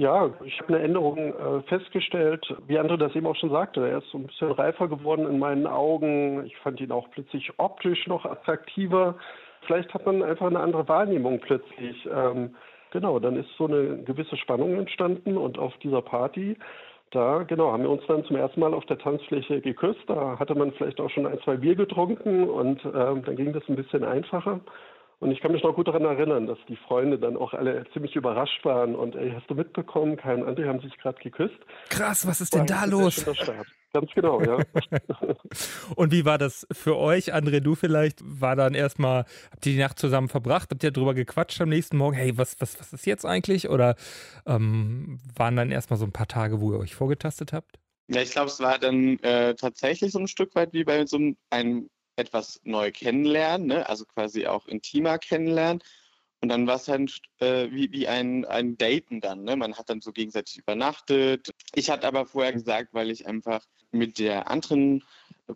Ja, 0.00 0.30
ich 0.44 0.60
habe 0.60 0.74
eine 0.74 0.84
Änderung 0.84 1.18
äh, 1.18 1.62
festgestellt, 1.62 2.46
wie 2.68 2.78
André 2.78 2.96
das 2.98 3.16
eben 3.16 3.26
auch 3.26 3.34
schon 3.34 3.50
sagte. 3.50 3.84
Er 3.84 3.98
ist 3.98 4.08
so 4.12 4.18
ein 4.18 4.28
bisschen 4.28 4.52
reifer 4.52 4.86
geworden 4.86 5.26
in 5.26 5.40
meinen 5.40 5.66
Augen. 5.66 6.46
Ich 6.46 6.56
fand 6.58 6.80
ihn 6.80 6.92
auch 6.92 7.10
plötzlich 7.10 7.50
optisch 7.56 8.06
noch 8.06 8.24
attraktiver. 8.24 9.16
Vielleicht 9.66 9.92
hat 9.92 10.06
man 10.06 10.22
einfach 10.22 10.46
eine 10.46 10.60
andere 10.60 10.86
Wahrnehmung 10.86 11.40
plötzlich. 11.40 12.08
Ähm, 12.14 12.54
genau, 12.92 13.18
dann 13.18 13.34
ist 13.34 13.48
so 13.58 13.66
eine 13.66 14.04
gewisse 14.04 14.36
Spannung 14.36 14.76
entstanden 14.76 15.36
und 15.36 15.58
auf 15.58 15.76
dieser 15.78 16.02
Party, 16.02 16.56
da 17.10 17.42
genau, 17.42 17.72
haben 17.72 17.82
wir 17.82 17.90
uns 17.90 18.06
dann 18.06 18.24
zum 18.24 18.36
ersten 18.36 18.60
Mal 18.60 18.74
auf 18.74 18.86
der 18.86 18.98
Tanzfläche 18.98 19.60
geküsst. 19.60 20.04
Da 20.06 20.38
hatte 20.38 20.54
man 20.54 20.70
vielleicht 20.74 21.00
auch 21.00 21.10
schon 21.10 21.26
ein, 21.26 21.40
zwei 21.40 21.56
Bier 21.56 21.74
getrunken 21.74 22.48
und 22.48 22.84
ähm, 22.84 23.24
dann 23.24 23.34
ging 23.34 23.52
das 23.52 23.68
ein 23.68 23.74
bisschen 23.74 24.04
einfacher. 24.04 24.60
Und 25.20 25.32
ich 25.32 25.40
kann 25.40 25.50
mich 25.50 25.64
noch 25.64 25.74
gut 25.74 25.88
daran 25.88 26.04
erinnern, 26.04 26.46
dass 26.46 26.58
die 26.68 26.76
Freunde 26.76 27.18
dann 27.18 27.36
auch 27.36 27.52
alle 27.52 27.84
ziemlich 27.92 28.14
überrascht 28.14 28.64
waren 28.64 28.94
und 28.94 29.16
ey, 29.16 29.32
hast 29.34 29.50
du 29.50 29.54
mitbekommen, 29.54 30.16
Kai 30.16 30.34
und 30.34 30.44
André 30.44 30.68
haben 30.68 30.80
sich 30.80 30.96
gerade 30.98 31.18
geküsst. 31.20 31.58
Krass, 31.88 32.24
was 32.26 32.40
ist 32.40 32.54
denn 32.54 32.66
da 32.66 32.84
los? 32.84 33.24
Ganz 33.92 34.10
genau, 34.14 34.40
ja. 34.42 34.58
und 35.96 36.12
wie 36.12 36.24
war 36.24 36.38
das 36.38 36.66
für 36.70 36.96
euch, 36.96 37.34
André, 37.34 37.60
du 37.60 37.74
vielleicht? 37.74 38.20
War 38.22 38.54
dann 38.54 38.74
erstmal, 38.74 39.24
habt 39.50 39.66
ihr 39.66 39.72
die 39.72 39.78
Nacht 39.78 39.98
zusammen 39.98 40.28
verbracht? 40.28 40.68
Habt 40.70 40.84
ihr 40.84 40.92
darüber 40.92 41.14
gequatscht 41.14 41.60
am 41.60 41.70
nächsten 41.70 41.96
Morgen? 41.96 42.14
Hey, 42.14 42.36
was, 42.36 42.60
was, 42.60 42.78
was 42.78 42.92
ist 42.92 43.06
jetzt 43.06 43.24
eigentlich? 43.24 43.70
Oder 43.70 43.96
ähm, 44.46 45.18
waren 45.34 45.56
dann 45.56 45.72
erstmal 45.72 45.98
so 45.98 46.04
ein 46.04 46.12
paar 46.12 46.28
Tage, 46.28 46.60
wo 46.60 46.72
ihr 46.72 46.78
euch 46.78 46.94
vorgetastet 46.94 47.52
habt? 47.52 47.78
Ja, 48.08 48.22
ich 48.22 48.30
glaube, 48.30 48.48
es 48.48 48.60
war 48.60 48.78
dann 48.78 49.18
äh, 49.20 49.54
tatsächlich 49.54 50.12
so 50.12 50.18
ein 50.18 50.28
Stück 50.28 50.54
weit 50.54 50.72
wie 50.72 50.84
bei 50.84 51.04
so 51.06 51.18
einem 51.50 51.88
etwas 52.18 52.60
neu 52.64 52.90
kennenlernen, 52.92 53.66
ne? 53.66 53.88
also 53.88 54.04
quasi 54.04 54.46
auch 54.46 54.66
intimer 54.66 55.18
kennenlernen. 55.18 55.82
Und 56.40 56.50
dann 56.50 56.66
war 56.66 56.76
es 56.76 56.86
halt 56.86 57.20
äh, 57.40 57.68
wie, 57.72 57.90
wie 57.90 58.06
ein, 58.06 58.44
ein 58.44 58.76
Daten 58.76 59.20
dann. 59.20 59.42
Ne? 59.42 59.56
Man 59.56 59.74
hat 59.74 59.90
dann 59.90 60.00
so 60.00 60.12
gegenseitig 60.12 60.58
übernachtet. 60.58 61.50
Ich 61.74 61.90
hatte 61.90 62.06
aber 62.06 62.26
vorher 62.26 62.52
gesagt, 62.52 62.94
weil 62.94 63.10
ich 63.10 63.26
einfach 63.26 63.64
mit 63.90 64.18
der 64.18 64.48
anderen 64.48 65.02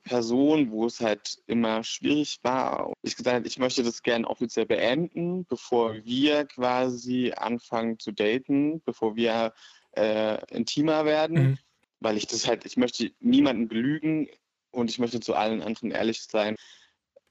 Person, 0.02 0.70
wo 0.70 0.86
es 0.86 1.00
halt 1.00 1.38
immer 1.46 1.84
schwierig 1.84 2.38
war, 2.42 2.92
ich 3.02 3.14
gesagt 3.16 3.36
habe, 3.36 3.46
ich 3.46 3.58
möchte 3.58 3.82
das 3.82 4.02
gerne 4.02 4.26
offiziell 4.26 4.66
beenden, 4.66 5.44
bevor 5.44 5.94
wir 6.04 6.46
quasi 6.46 7.32
anfangen 7.36 7.98
zu 7.98 8.10
daten, 8.10 8.80
bevor 8.84 9.14
wir 9.14 9.52
äh, 9.92 10.44
intimer 10.52 11.04
werden. 11.04 11.36
Mhm. 11.36 11.58
Weil 12.00 12.16
ich 12.16 12.26
das 12.26 12.48
halt, 12.48 12.64
ich 12.64 12.76
möchte 12.76 13.12
niemanden 13.20 13.68
belügen 13.68 14.28
und 14.72 14.90
ich 14.90 14.98
möchte 14.98 15.20
zu 15.20 15.34
allen 15.34 15.62
anderen 15.62 15.90
ehrlich 15.90 16.22
sein. 16.22 16.56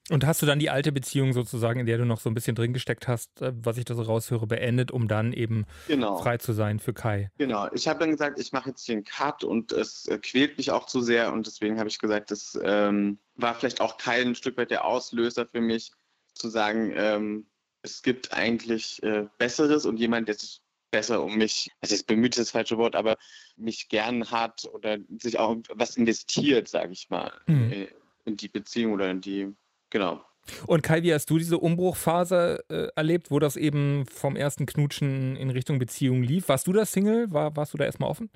Und 0.09 0.25
hast 0.25 0.41
du 0.41 0.45
dann 0.45 0.59
die 0.59 0.69
alte 0.69 0.91
Beziehung 0.91 1.31
sozusagen, 1.31 1.79
in 1.79 1.85
der 1.85 1.97
du 1.97 2.05
noch 2.05 2.19
so 2.19 2.29
ein 2.29 2.33
bisschen 2.33 2.55
drin 2.55 2.73
gesteckt 2.73 3.07
hast, 3.07 3.41
äh, 3.41 3.53
was 3.55 3.77
ich 3.77 3.85
da 3.85 3.93
so 3.93 4.01
raushöre, 4.01 4.47
beendet, 4.47 4.91
um 4.91 5.07
dann 5.07 5.31
eben 5.31 5.65
genau. 5.87 6.17
frei 6.17 6.37
zu 6.37 6.53
sein 6.53 6.79
für 6.79 6.93
Kai? 6.93 7.29
Genau. 7.37 7.67
Ich 7.73 7.87
habe 7.87 7.99
dann 7.99 8.11
gesagt, 8.11 8.39
ich 8.39 8.51
mache 8.51 8.69
jetzt 8.69 8.85
hier 8.85 8.95
einen 8.95 9.05
Cut 9.05 9.43
und 9.43 9.71
es 9.71 10.07
äh, 10.07 10.17
quält 10.17 10.57
mich 10.57 10.71
auch 10.71 10.87
zu 10.87 11.01
sehr 11.01 11.31
und 11.31 11.45
deswegen 11.45 11.77
habe 11.77 11.87
ich 11.87 11.99
gesagt, 11.99 12.31
das 12.31 12.59
ähm, 12.63 13.19
war 13.35 13.55
vielleicht 13.55 13.79
auch 13.79 13.97
kein 13.97 14.35
Stück 14.35 14.57
weit 14.57 14.71
der 14.71 14.85
Auslöser 14.85 15.45
für 15.45 15.61
mich, 15.61 15.91
zu 16.33 16.49
sagen, 16.49 16.91
ähm, 16.95 17.45
es 17.83 18.01
gibt 18.01 18.33
eigentlich 18.33 19.01
äh, 19.03 19.27
Besseres 19.37 19.85
und 19.85 19.97
jemand, 19.97 20.27
der 20.27 20.35
sich 20.35 20.61
besser 20.91 21.23
um 21.23 21.37
mich, 21.37 21.71
also 21.81 21.95
jetzt 21.95 22.07
bemüht 22.07 22.37
ist 22.37 22.47
das 22.47 22.51
falsche 22.51 22.77
Wort, 22.77 22.95
aber 22.95 23.17
mich 23.55 23.89
gern 23.89 24.29
hat 24.29 24.65
oder 24.73 24.97
sich 25.19 25.39
auch 25.39 25.55
was 25.73 25.97
investiert, 25.97 26.67
sage 26.67 26.91
ich 26.93 27.09
mal, 27.09 27.31
mhm. 27.47 27.71
Äh, 27.71 27.87
in 28.25 28.37
die 28.37 28.49
Beziehung 28.49 28.93
oder 28.93 29.09
in 29.09 29.21
die, 29.21 29.47
genau. 29.89 30.23
Und 30.67 30.83
Kai, 30.83 31.03
wie 31.03 31.13
hast 31.13 31.29
du 31.29 31.37
diese 31.37 31.57
Umbruchphase 31.57 32.63
äh, 32.69 32.87
erlebt, 32.95 33.31
wo 33.31 33.39
das 33.39 33.55
eben 33.55 34.05
vom 34.07 34.35
ersten 34.35 34.65
Knutschen 34.65 35.35
in 35.35 35.49
Richtung 35.49 35.79
Beziehung 35.79 36.23
lief? 36.23 36.49
Warst 36.49 36.67
du 36.67 36.73
da 36.73 36.85
Single? 36.85 37.31
War, 37.31 37.55
warst 37.55 37.73
du 37.73 37.77
da 37.77 37.85
erstmal 37.85 38.09
offen? 38.09 38.29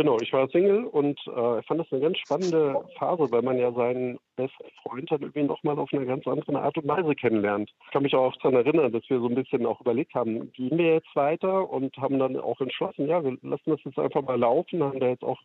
Genau, 0.00 0.16
ich 0.18 0.32
war 0.32 0.48
Single 0.48 0.86
und 0.86 1.20
äh, 1.26 1.62
fand 1.64 1.78
das 1.78 1.92
eine 1.92 2.00
ganz 2.00 2.16
spannende 2.20 2.86
Phase, 2.98 3.30
weil 3.30 3.42
man 3.42 3.58
ja 3.58 3.70
seinen 3.70 4.18
besten 4.34 4.64
Freund 4.82 5.10
dann 5.10 5.20
irgendwie 5.20 5.42
nochmal 5.42 5.78
auf 5.78 5.92
eine 5.92 6.06
ganz 6.06 6.26
andere 6.26 6.58
Art 6.58 6.78
und 6.78 6.88
Weise 6.88 7.14
kennenlernt. 7.14 7.70
Ich 7.84 7.90
kann 7.90 8.04
mich 8.04 8.14
auch 8.14 8.34
daran 8.36 8.54
erinnern, 8.54 8.92
dass 8.92 9.02
wir 9.10 9.20
so 9.20 9.28
ein 9.28 9.34
bisschen 9.34 9.66
auch 9.66 9.78
überlegt 9.82 10.14
haben, 10.14 10.50
gehen 10.52 10.78
wir 10.78 10.94
jetzt 10.94 11.14
weiter 11.14 11.68
und 11.68 11.94
haben 11.98 12.18
dann 12.18 12.38
auch 12.38 12.62
entschlossen, 12.62 13.08
ja, 13.08 13.22
wir 13.22 13.36
lassen 13.42 13.72
das 13.72 13.84
jetzt 13.84 13.98
einfach 13.98 14.22
mal 14.22 14.38
laufen, 14.38 14.82
haben 14.82 15.00
da 15.00 15.08
jetzt 15.08 15.22
auch 15.22 15.42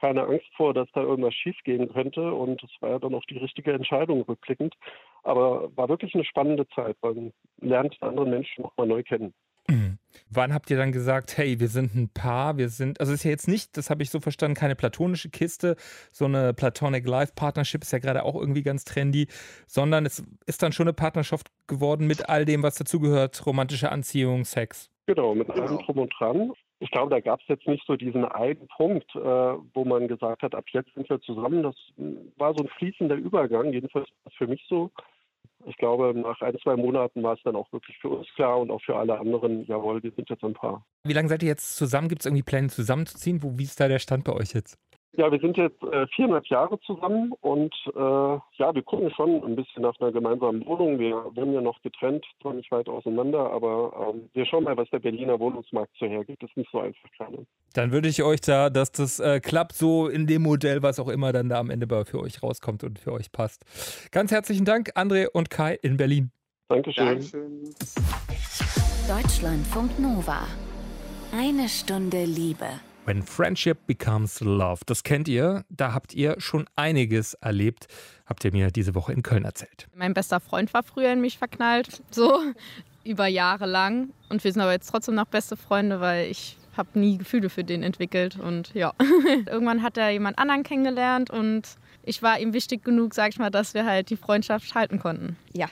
keine 0.00 0.22
Angst 0.22 0.48
vor, 0.56 0.72
dass 0.72 0.88
da 0.94 1.02
irgendwas 1.02 1.34
schiefgehen 1.34 1.92
könnte 1.92 2.32
und 2.32 2.62
es 2.62 2.70
war 2.80 2.92
ja 2.92 2.98
dann 3.00 3.14
auch 3.14 3.26
die 3.26 3.36
richtige 3.36 3.74
Entscheidung 3.74 4.22
rückblickend. 4.22 4.76
Aber 5.24 5.76
war 5.76 5.90
wirklich 5.90 6.14
eine 6.14 6.24
spannende 6.24 6.66
Zeit, 6.68 6.96
man 7.02 7.34
lernt 7.60 7.98
andere 8.00 8.26
Menschen 8.26 8.62
nochmal 8.62 8.86
neu 8.86 9.02
kennen. 9.02 9.34
Mhm. 9.70 9.98
Wann 10.28 10.52
habt 10.52 10.70
ihr 10.70 10.76
dann 10.76 10.92
gesagt, 10.92 11.36
hey, 11.36 11.60
wir 11.60 11.68
sind 11.68 11.94
ein 11.94 12.08
Paar, 12.12 12.56
wir 12.56 12.68
sind, 12.68 13.00
also 13.00 13.12
ist 13.12 13.24
ja 13.24 13.30
jetzt 13.30 13.48
nicht, 13.48 13.76
das 13.76 13.90
habe 13.90 14.02
ich 14.02 14.10
so 14.10 14.20
verstanden, 14.20 14.54
keine 14.54 14.76
platonische 14.76 15.30
Kiste, 15.30 15.76
so 16.12 16.24
eine 16.24 16.54
Platonic 16.54 17.06
Life 17.06 17.32
Partnership 17.34 17.82
ist 17.82 17.92
ja 17.92 17.98
gerade 17.98 18.24
auch 18.24 18.34
irgendwie 18.34 18.62
ganz 18.62 18.84
trendy, 18.84 19.26
sondern 19.66 20.06
es 20.06 20.24
ist 20.46 20.62
dann 20.62 20.72
schon 20.72 20.84
eine 20.84 20.92
Partnerschaft 20.92 21.48
geworden 21.66 22.06
mit 22.06 22.28
all 22.28 22.44
dem, 22.44 22.62
was 22.62 22.76
dazugehört, 22.76 23.44
romantische 23.46 23.90
Anziehung, 23.90 24.44
Sex. 24.44 24.90
Genau, 25.06 25.34
mit 25.34 25.50
allem 25.50 25.78
drum 25.78 25.98
und 25.98 26.14
dran. 26.18 26.52
Ich 26.78 26.90
glaube, 26.90 27.10
da 27.10 27.20
gab 27.20 27.40
es 27.40 27.48
jetzt 27.48 27.66
nicht 27.66 27.84
so 27.86 27.96
diesen 27.96 28.24
einen 28.24 28.66
Punkt, 28.76 29.14
äh, 29.14 29.18
wo 29.18 29.84
man 29.84 30.08
gesagt 30.08 30.42
hat, 30.42 30.54
ab 30.54 30.64
jetzt 30.72 30.94
sind 30.94 31.10
wir 31.10 31.20
zusammen. 31.20 31.62
Das 31.62 31.74
war 32.36 32.54
so 32.56 32.64
ein 32.64 32.70
fließender 32.78 33.16
Übergang, 33.16 33.72
jedenfalls 33.72 34.08
für 34.38 34.46
mich 34.46 34.64
so 34.68 34.90
ich 35.66 35.76
glaube, 35.76 36.18
nach 36.18 36.40
ein, 36.40 36.56
zwei 36.62 36.76
Monaten 36.76 37.22
war 37.22 37.34
es 37.34 37.42
dann 37.44 37.56
auch 37.56 37.70
wirklich 37.72 37.96
für 37.98 38.08
uns 38.08 38.26
klar 38.34 38.60
und 38.60 38.70
auch 38.70 38.82
für 38.82 38.96
alle 38.96 39.18
anderen, 39.18 39.64
jawohl, 39.66 40.02
wir 40.02 40.12
sind 40.12 40.28
jetzt 40.28 40.44
ein 40.44 40.54
Paar. 40.54 40.84
Wie 41.04 41.12
lange 41.12 41.28
seid 41.28 41.42
ihr 41.42 41.48
jetzt 41.48 41.76
zusammen? 41.76 42.08
Gibt 42.08 42.22
es 42.22 42.26
irgendwie 42.26 42.42
Pläne 42.42 42.68
zusammenzuziehen? 42.68 43.42
Wo, 43.42 43.58
wie 43.58 43.64
ist 43.64 43.80
da 43.80 43.88
der 43.88 43.98
Stand 43.98 44.24
bei 44.24 44.32
euch 44.32 44.52
jetzt? 44.52 44.78
Ja, 45.16 45.30
wir 45.30 45.40
sind 45.40 45.56
jetzt 45.56 45.82
äh, 45.82 46.06
viereinhalb 46.14 46.46
Jahre 46.46 46.78
zusammen 46.80 47.32
und 47.40 47.74
äh, 47.94 47.98
ja, 47.98 48.74
wir 48.74 48.82
gucken 48.82 49.10
schon 49.10 49.42
ein 49.44 49.56
bisschen 49.56 49.82
nach 49.82 49.98
einer 49.98 50.12
gemeinsamen 50.12 50.64
Wohnung. 50.66 51.00
Wir 51.00 51.16
wohnen 51.34 51.52
ja 51.52 51.60
noch 51.60 51.82
getrennt, 51.82 52.24
zwar 52.40 52.54
nicht 52.54 52.70
weit 52.70 52.88
auseinander, 52.88 53.50
aber 53.50 54.12
ähm, 54.14 54.30
wir 54.34 54.46
schauen 54.46 54.64
mal, 54.64 54.76
was 54.76 54.88
der 54.90 55.00
Berliner 55.00 55.40
Wohnungsmarkt 55.40 55.90
so 55.98 56.06
hergibt. 56.06 56.42
Das 56.42 56.50
ist 56.50 56.56
nicht 56.56 56.70
so 56.70 56.78
einfach 56.78 57.10
gerade. 57.18 57.44
Dann 57.74 57.90
würde 57.90 58.08
ich 58.08 58.22
euch 58.22 58.40
da, 58.40 58.70
dass 58.70 58.92
das 58.92 59.18
äh, 59.18 59.40
klappt, 59.40 59.72
so 59.72 60.06
in 60.06 60.28
dem 60.28 60.42
Modell, 60.42 60.82
was 60.82 61.00
auch 61.00 61.08
immer 61.08 61.32
dann 61.32 61.48
da 61.48 61.58
am 61.58 61.70
Ende 61.70 61.88
bei 61.88 62.04
für 62.04 62.20
euch 62.20 62.42
rauskommt 62.42 62.84
und 62.84 63.00
für 63.00 63.12
euch 63.12 63.32
passt. 63.32 63.64
Ganz 64.12 64.30
herzlichen 64.30 64.64
Dank, 64.64 64.90
André 64.96 65.26
und 65.32 65.50
Kai 65.50 65.76
in 65.82 65.96
Berlin. 65.96 66.30
Dankeschön. 66.68 67.06
Dankeschön. 67.06 67.74
Deutschlandfunk 69.08 69.98
Nova. 69.98 70.46
Eine 71.32 71.68
Stunde 71.68 72.24
Liebe. 72.24 72.66
When 73.10 73.24
Friendship 73.24 73.88
Becomes 73.88 74.38
Love. 74.38 74.82
Das 74.86 75.02
kennt 75.02 75.26
ihr, 75.26 75.64
da 75.68 75.94
habt 75.94 76.14
ihr 76.14 76.36
schon 76.38 76.66
einiges 76.76 77.34
erlebt, 77.34 77.88
habt 78.24 78.44
ihr 78.44 78.52
mir 78.52 78.70
diese 78.70 78.94
Woche 78.94 79.12
in 79.12 79.24
Köln 79.24 79.44
erzählt. 79.44 79.88
Mein 79.96 80.14
bester 80.14 80.38
Freund 80.38 80.72
war 80.72 80.84
früher 80.84 81.12
in 81.12 81.20
mich 81.20 81.36
verknallt, 81.36 82.04
so 82.12 82.38
über 83.04 83.26
Jahre 83.26 83.66
lang. 83.66 84.10
Und 84.28 84.44
wir 84.44 84.52
sind 84.52 84.62
aber 84.62 84.70
jetzt 84.70 84.88
trotzdem 84.92 85.16
noch 85.16 85.24
beste 85.24 85.56
Freunde, 85.56 86.00
weil 86.00 86.30
ich 86.30 86.56
habe 86.76 86.96
nie 86.96 87.18
Gefühle 87.18 87.50
für 87.50 87.64
den 87.64 87.82
entwickelt 87.82 88.38
und 88.38 88.72
ja. 88.74 88.92
Irgendwann 89.46 89.82
hat 89.82 89.96
er 89.96 90.10
jemand 90.10 90.38
anderen 90.38 90.62
kennengelernt 90.62 91.30
und 91.30 91.62
ich 92.04 92.22
war 92.22 92.38
ihm 92.38 92.52
wichtig 92.52 92.84
genug, 92.84 93.14
sag 93.14 93.30
ich 93.30 93.40
mal, 93.40 93.50
dass 93.50 93.74
wir 93.74 93.86
halt 93.86 94.10
die 94.10 94.16
Freundschaft 94.16 94.72
halten 94.76 95.00
konnten. 95.00 95.36
Ja. 95.52 95.66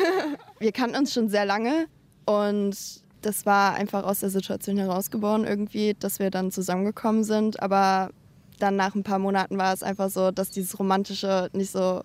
wir 0.58 0.72
kannten 0.72 0.96
uns 0.96 1.12
schon 1.12 1.28
sehr 1.28 1.44
lange 1.44 1.84
und 2.24 3.02
das 3.22 3.46
war 3.46 3.74
einfach 3.74 4.04
aus 4.04 4.20
der 4.20 4.30
Situation 4.30 4.78
herausgeboren 4.78 5.44
irgendwie, 5.44 5.94
dass 5.98 6.18
wir 6.18 6.30
dann 6.30 6.50
zusammengekommen 6.50 7.24
sind. 7.24 7.62
Aber 7.62 8.10
dann 8.58 8.76
nach 8.76 8.94
ein 8.94 9.02
paar 9.02 9.18
Monaten 9.18 9.58
war 9.58 9.72
es 9.72 9.82
einfach 9.82 10.10
so, 10.10 10.30
dass 10.30 10.50
dieses 10.50 10.78
Romantische 10.78 11.50
nicht 11.52 11.70
so 11.70 12.02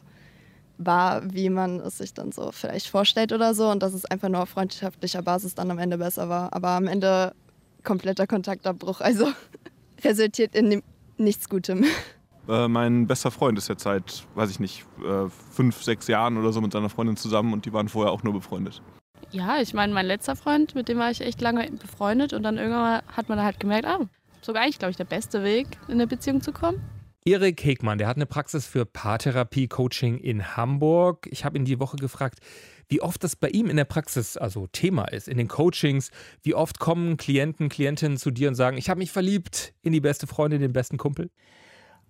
war, 0.77 1.21
wie 1.33 1.49
man 1.49 1.79
es 1.79 1.99
sich 1.99 2.13
dann 2.13 2.31
so 2.31 2.51
vielleicht 2.51 2.87
vorstellt 2.87 3.31
oder 3.31 3.53
so. 3.53 3.69
Und 3.69 3.83
dass 3.83 3.93
es 3.93 4.05
einfach 4.05 4.29
nur 4.29 4.41
auf 4.41 4.49
freundschaftlicher 4.49 5.21
Basis 5.21 5.55
dann 5.55 5.71
am 5.71 5.79
Ende 5.79 5.97
besser 5.97 6.29
war. 6.29 6.53
Aber 6.53 6.69
am 6.69 6.87
Ende 6.87 7.33
kompletter 7.83 8.27
Kontaktabbruch. 8.27 9.01
Also 9.01 9.27
resultiert 10.03 10.55
in 10.55 10.81
nichts 11.17 11.49
Gutem. 11.49 11.85
Äh, 12.47 12.67
mein 12.67 13.07
bester 13.07 13.31
Freund 13.31 13.57
ist 13.57 13.69
jetzt 13.69 13.83
seit, 13.83 14.25
weiß 14.35 14.49
ich 14.49 14.59
nicht, 14.59 14.85
äh, 15.05 15.29
fünf, 15.29 15.81
sechs 15.83 16.07
Jahren 16.07 16.37
oder 16.37 16.51
so 16.51 16.59
mit 16.59 16.73
seiner 16.73 16.89
Freundin 16.89 17.15
zusammen 17.15 17.53
und 17.53 17.65
die 17.65 17.73
waren 17.73 17.87
vorher 17.87 18.11
auch 18.11 18.23
nur 18.23 18.33
befreundet. 18.33 18.81
Ja, 19.33 19.59
ich 19.59 19.73
meine, 19.73 19.91
mein 19.93 20.05
letzter 20.05 20.35
Freund, 20.35 20.75
mit 20.75 20.87
dem 20.87 20.99
war 20.99 21.09
ich 21.09 21.19
echt 21.21 21.41
lange 21.41 21.67
befreundet 21.71 22.33
und 22.33 22.43
dann 22.43 22.59
irgendwann 22.59 23.01
hat 23.07 23.29
man 23.29 23.41
halt 23.41 23.59
gemerkt, 23.59 23.87
ah, 23.87 24.07
sogar 24.43 24.61
eigentlich, 24.61 24.77
glaube 24.77 24.91
ich, 24.91 24.97
der 24.97 25.05
beste 25.05 25.43
Weg, 25.43 25.65
in 25.87 25.95
eine 25.95 26.05
Beziehung 26.05 26.41
zu 26.41 26.51
kommen. 26.51 26.79
Erik 27.25 27.63
Hegmann, 27.63 27.97
der 27.97 28.07
hat 28.07 28.17
eine 28.17 28.27
Praxis 28.27 28.67
für 28.67 28.85
Paartherapie-Coaching 28.85 30.19
in 30.19 30.55
Hamburg. 30.55 31.27
Ich 31.31 31.45
habe 31.45 31.57
ihn 31.57 31.65
die 31.65 31.79
Woche 31.79 31.97
gefragt, 31.97 32.41
wie 32.89 33.01
oft 33.01 33.23
das 33.23 33.35
bei 33.35 33.47
ihm 33.49 33.71
in 33.71 33.77
der 33.77 33.85
Praxis 33.85 34.37
also 34.37 34.67
Thema 34.67 35.05
ist, 35.05 35.27
in 35.27 35.39
den 35.39 35.47
Coachings. 35.47 36.11
Wie 36.43 36.53
oft 36.53 36.77
kommen 36.77 37.17
Klienten, 37.17 37.69
Klientinnen 37.69 38.17
zu 38.19 38.29
dir 38.29 38.49
und 38.49 38.55
sagen, 38.55 38.77
ich 38.77 38.89
habe 38.89 38.99
mich 38.99 39.11
verliebt 39.11 39.73
in 39.81 39.93
die 39.93 40.01
beste 40.01 40.27
Freundin, 40.27 40.61
den 40.61 40.73
besten 40.73 40.97
Kumpel? 40.97 41.31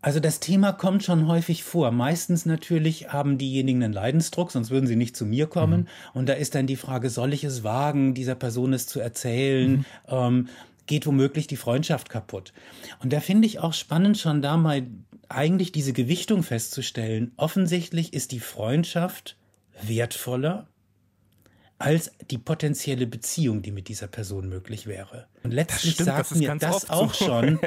Also 0.04 0.20
das 0.20 0.42
Thema 0.42 0.74
kommt 0.74 1.02
schon 1.02 1.28
häufig 1.30 1.64
vor. 1.64 1.92
Meistens 1.92 2.46
natürlich 2.46 3.14
haben 3.14 3.38
diejenigen 3.38 3.82
einen 3.84 3.94
Leidensdruck, 3.94 4.52
sonst 4.52 4.70
würden 4.70 4.86
sie 4.86 4.98
nicht 4.98 5.16
zu 5.16 5.26
mir 5.26 5.48
kommen. 5.48 5.82
Mhm. 5.82 5.88
Und 6.14 6.28
da 6.28 6.34
ist 6.34 6.56
dann 6.56 6.68
die 6.68 6.76
Frage, 6.76 7.10
soll 7.10 7.32
ich 7.32 7.46
es 7.46 7.64
wagen, 7.64 8.14
dieser 8.14 8.36
Person 8.36 8.74
es 8.74 8.86
zu 8.86 9.00
erzählen? 9.00 9.72
Mhm. 9.72 9.86
Ähm, 10.10 10.50
geht 10.88 11.08
womöglich 11.08 11.48
die 11.48 11.56
Freundschaft 11.56 12.10
kaputt. 12.10 12.52
Und 13.02 13.14
da 13.14 13.22
finde 13.22 13.48
ich 13.48 13.60
auch 13.60 13.72
spannend, 13.72 14.18
schon 14.18 14.42
da 14.42 14.58
mal 14.58 14.86
eigentlich 15.30 15.72
diese 15.72 15.94
Gewichtung 15.94 16.44
festzustellen. 16.44 17.32
Offensichtlich 17.38 18.12
ist 18.12 18.34
die 18.34 18.42
Freundschaft 18.42 19.38
wertvoller 19.82 20.68
als 21.84 22.14
die 22.32 22.38
potenzielle 22.38 23.06
Beziehung, 23.06 23.62
die 23.62 23.74
mit 23.74 23.90
dieser 23.90 24.08
Person 24.08 24.48
möglich 24.48 24.88
wäre. 24.88 25.28
Und 25.44 25.52
letztlich 25.52 25.96
stimmt, 25.96 26.08
sagt 26.08 26.32
das 26.32 26.38
mir 26.38 26.56
das 26.56 26.90
auch 26.90 27.14
so. 27.14 27.26
schon. 27.26 27.60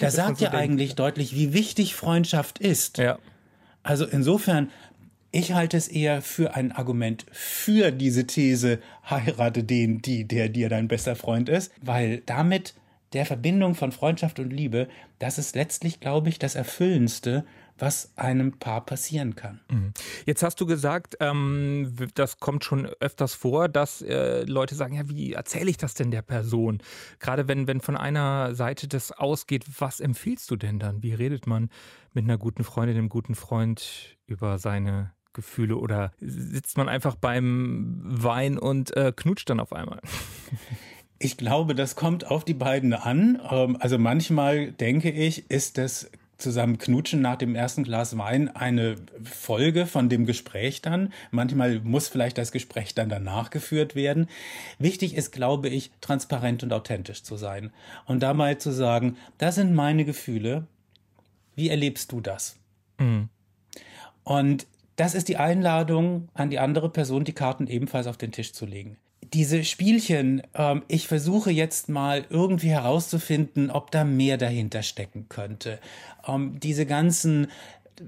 da 0.00 0.10
sagt 0.10 0.40
ja 0.40 0.50
eigentlich 0.50 0.96
deutlich, 0.96 1.32
wie 1.36 1.52
wichtig 1.52 1.94
Freundschaft 1.94 2.58
ist. 2.58 2.98
Ja. 2.98 3.20
Also 3.84 4.04
insofern, 4.04 4.70
ich 5.30 5.52
halte 5.52 5.76
es 5.76 5.86
eher 5.86 6.22
für 6.22 6.56
ein 6.56 6.72
Argument 6.72 7.24
für 7.30 7.92
diese 7.92 8.26
These, 8.26 8.80
heirate 9.08 9.62
den, 9.62 10.02
die, 10.02 10.26
der 10.26 10.48
dir 10.48 10.68
dein 10.68 10.88
bester 10.88 11.14
Freund 11.14 11.48
ist, 11.48 11.70
weil 11.80 12.22
damit 12.26 12.74
der 13.12 13.26
Verbindung 13.26 13.76
von 13.76 13.92
Freundschaft 13.92 14.40
und 14.40 14.52
Liebe, 14.52 14.88
das 15.20 15.38
ist 15.38 15.54
letztlich, 15.54 16.00
glaube 16.00 16.30
ich, 16.30 16.40
das 16.40 16.56
Erfüllendste, 16.56 17.44
was 17.80 18.12
einem 18.16 18.58
Paar 18.58 18.84
passieren 18.84 19.34
kann. 19.34 19.60
Mhm. 19.70 19.92
Jetzt 20.26 20.42
hast 20.42 20.60
du 20.60 20.66
gesagt, 20.66 21.16
ähm, 21.20 21.94
das 22.14 22.38
kommt 22.38 22.64
schon 22.64 22.86
öfters 23.00 23.34
vor, 23.34 23.68
dass 23.68 24.02
äh, 24.02 24.44
Leute 24.44 24.74
sagen, 24.74 24.94
ja, 24.94 25.08
wie 25.08 25.32
erzähle 25.32 25.70
ich 25.70 25.76
das 25.76 25.94
denn 25.94 26.10
der 26.10 26.22
Person? 26.22 26.82
Gerade 27.18 27.48
wenn, 27.48 27.66
wenn 27.66 27.80
von 27.80 27.96
einer 27.96 28.54
Seite 28.54 28.88
das 28.88 29.12
ausgeht, 29.12 29.64
was 29.78 30.00
empfiehlst 30.00 30.50
du 30.50 30.56
denn 30.56 30.78
dann? 30.78 31.02
Wie 31.02 31.14
redet 31.14 31.46
man 31.46 31.70
mit 32.12 32.24
einer 32.24 32.38
guten 32.38 32.64
Freundin, 32.64 32.96
einem 32.96 33.08
guten 33.08 33.34
Freund 33.34 34.16
über 34.26 34.58
seine 34.58 35.12
Gefühle 35.32 35.76
oder 35.76 36.12
sitzt 36.18 36.76
man 36.76 36.88
einfach 36.88 37.14
beim 37.14 38.00
Wein 38.02 38.58
und 38.58 38.96
äh, 38.96 39.12
knutscht 39.14 39.48
dann 39.48 39.60
auf 39.60 39.72
einmal? 39.72 40.00
Ich 41.22 41.36
glaube, 41.36 41.74
das 41.74 41.96
kommt 41.96 42.26
auf 42.30 42.44
die 42.44 42.54
beiden 42.54 42.94
an. 42.94 43.40
Ähm, 43.50 43.76
also 43.78 43.98
manchmal 43.98 44.72
denke 44.72 45.10
ich, 45.10 45.50
ist 45.50 45.76
das 45.76 46.10
zusammen 46.40 46.78
knutschen 46.78 47.20
nach 47.20 47.36
dem 47.36 47.54
ersten 47.54 47.84
Glas 47.84 48.16
Wein 48.18 48.48
eine 48.48 48.96
Folge 49.22 49.86
von 49.86 50.08
dem 50.08 50.26
Gespräch 50.26 50.82
dann. 50.82 51.12
Manchmal 51.30 51.80
muss 51.80 52.08
vielleicht 52.08 52.38
das 52.38 52.52
Gespräch 52.52 52.94
dann 52.94 53.08
danach 53.08 53.50
geführt 53.50 53.94
werden. 53.94 54.28
Wichtig 54.78 55.14
ist, 55.14 55.32
glaube 55.32 55.68
ich, 55.68 55.90
transparent 56.00 56.62
und 56.62 56.72
authentisch 56.72 57.22
zu 57.22 57.36
sein 57.36 57.72
und 58.06 58.22
da 58.22 58.34
mal 58.34 58.58
zu 58.58 58.72
sagen, 58.72 59.16
das 59.38 59.56
sind 59.56 59.74
meine 59.74 60.04
Gefühle. 60.04 60.66
Wie 61.54 61.68
erlebst 61.68 62.12
du 62.12 62.20
das? 62.20 62.56
Mhm. 62.98 63.28
Und 64.24 64.66
das 64.96 65.14
ist 65.14 65.28
die 65.28 65.36
Einladung 65.36 66.28
an 66.34 66.50
die 66.50 66.58
andere 66.58 66.90
Person, 66.90 67.24
die 67.24 67.32
Karten 67.32 67.66
ebenfalls 67.66 68.06
auf 68.06 68.16
den 68.16 68.32
Tisch 68.32 68.52
zu 68.52 68.66
legen 68.66 68.96
diese 69.32 69.64
Spielchen, 69.64 70.42
ähm, 70.54 70.82
ich 70.88 71.08
versuche 71.08 71.50
jetzt 71.50 71.88
mal 71.88 72.24
irgendwie 72.30 72.70
herauszufinden, 72.70 73.70
ob 73.70 73.90
da 73.90 74.04
mehr 74.04 74.36
dahinter 74.36 74.82
stecken 74.82 75.26
könnte. 75.28 75.78
Ähm, 76.26 76.58
diese 76.60 76.86
ganzen 76.86 77.48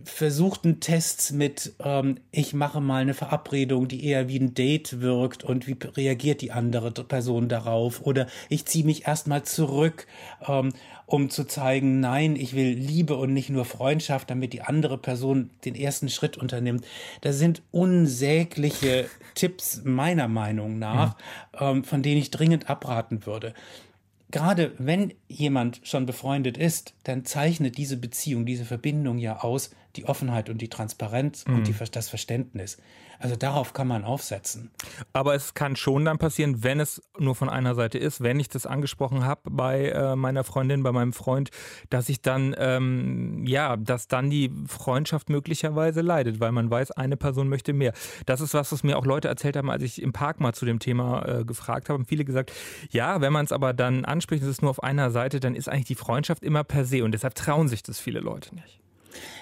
versuchten 0.04 0.80
Tests 0.80 1.32
mit, 1.32 1.74
ähm, 1.80 2.18
ich 2.30 2.54
mache 2.54 2.80
mal 2.80 3.02
eine 3.02 3.14
Verabredung, 3.14 3.88
die 3.88 4.04
eher 4.06 4.28
wie 4.28 4.38
ein 4.38 4.54
Date 4.54 5.00
wirkt 5.00 5.44
und 5.44 5.66
wie 5.66 5.76
reagiert 5.96 6.40
die 6.40 6.52
andere 6.52 6.90
Person 6.90 7.48
darauf 7.48 8.04
oder 8.06 8.26
ich 8.48 8.64
ziehe 8.64 8.84
mich 8.84 9.06
erstmal 9.06 9.42
zurück, 9.42 10.06
ähm, 10.46 10.72
um 11.06 11.28
zu 11.28 11.44
zeigen, 11.44 12.00
nein, 12.00 12.36
ich 12.36 12.54
will 12.54 12.72
Liebe 12.72 13.16
und 13.16 13.34
nicht 13.34 13.50
nur 13.50 13.64
Freundschaft, 13.64 14.30
damit 14.30 14.54
die 14.54 14.62
andere 14.62 14.96
Person 14.96 15.50
den 15.64 15.74
ersten 15.74 16.08
Schritt 16.08 16.38
unternimmt. 16.38 16.86
Das 17.20 17.38
sind 17.38 17.62
unsägliche 17.70 19.10
Tipps 19.34 19.82
meiner 19.84 20.28
Meinung 20.28 20.78
nach, 20.78 21.16
mhm. 21.52 21.58
ähm, 21.60 21.84
von 21.84 22.02
denen 22.02 22.20
ich 22.20 22.30
dringend 22.30 22.70
abraten 22.70 23.26
würde 23.26 23.52
gerade 24.32 24.72
wenn 24.78 25.12
jemand 25.28 25.80
schon 25.84 26.06
befreundet 26.06 26.56
ist, 26.56 26.94
dann 27.04 27.24
zeichnet 27.24 27.76
diese 27.76 27.98
Beziehung, 27.98 28.46
diese 28.46 28.64
Verbindung 28.64 29.18
ja 29.18 29.40
aus 29.40 29.70
die 29.96 30.06
Offenheit 30.06 30.48
und 30.48 30.58
die 30.58 30.68
Transparenz 30.68 31.46
mhm. 31.46 31.56
und 31.56 31.66
die, 31.66 31.74
das 31.90 32.08
Verständnis. 32.08 32.78
Also 33.22 33.36
darauf 33.36 33.72
kann 33.72 33.86
man 33.86 34.04
aufsetzen. 34.04 34.72
Aber 35.12 35.36
es 35.36 35.54
kann 35.54 35.76
schon 35.76 36.04
dann 36.04 36.18
passieren, 36.18 36.64
wenn 36.64 36.80
es 36.80 37.00
nur 37.20 37.36
von 37.36 37.48
einer 37.48 37.76
Seite 37.76 37.96
ist, 37.96 38.20
wenn 38.20 38.40
ich 38.40 38.48
das 38.48 38.66
angesprochen 38.66 39.24
habe 39.24 39.42
bei 39.48 39.90
äh, 39.90 40.16
meiner 40.16 40.42
Freundin, 40.42 40.82
bei 40.82 40.90
meinem 40.90 41.12
Freund, 41.12 41.50
dass 41.88 42.08
ich 42.08 42.20
dann, 42.20 42.52
ähm, 42.58 43.46
ja, 43.46 43.76
dass 43.76 44.08
dann 44.08 44.28
die 44.28 44.50
Freundschaft 44.66 45.30
möglicherweise 45.30 46.00
leidet, 46.00 46.40
weil 46.40 46.50
man 46.50 46.68
weiß, 46.68 46.90
eine 46.90 47.16
Person 47.16 47.48
möchte 47.48 47.72
mehr. 47.72 47.92
Das 48.26 48.40
ist 48.40 48.54
was, 48.54 48.72
was 48.72 48.82
mir 48.82 48.98
auch 48.98 49.06
Leute 49.06 49.28
erzählt 49.28 49.56
haben, 49.56 49.70
als 49.70 49.84
ich 49.84 50.02
im 50.02 50.12
Park 50.12 50.40
mal 50.40 50.52
zu 50.52 50.66
dem 50.66 50.80
Thema 50.80 51.24
äh, 51.24 51.44
gefragt 51.44 51.88
habe. 51.88 51.98
Haben 51.98 52.06
viele 52.06 52.24
gesagt, 52.24 52.50
ja, 52.90 53.20
wenn 53.20 53.32
man 53.32 53.44
es 53.44 53.52
aber 53.52 53.72
dann 53.72 54.04
anspricht, 54.04 54.42
es 54.42 54.48
ist 54.48 54.62
nur 54.62 54.70
auf 54.70 54.82
einer 54.82 55.12
Seite, 55.12 55.38
dann 55.38 55.54
ist 55.54 55.68
eigentlich 55.68 55.84
die 55.84 55.94
Freundschaft 55.94 56.42
immer 56.42 56.64
per 56.64 56.84
se 56.84 57.04
und 57.04 57.12
deshalb 57.12 57.36
trauen 57.36 57.68
sich 57.68 57.84
das 57.84 58.00
viele 58.00 58.18
Leute 58.18 58.52
nicht. 58.56 58.81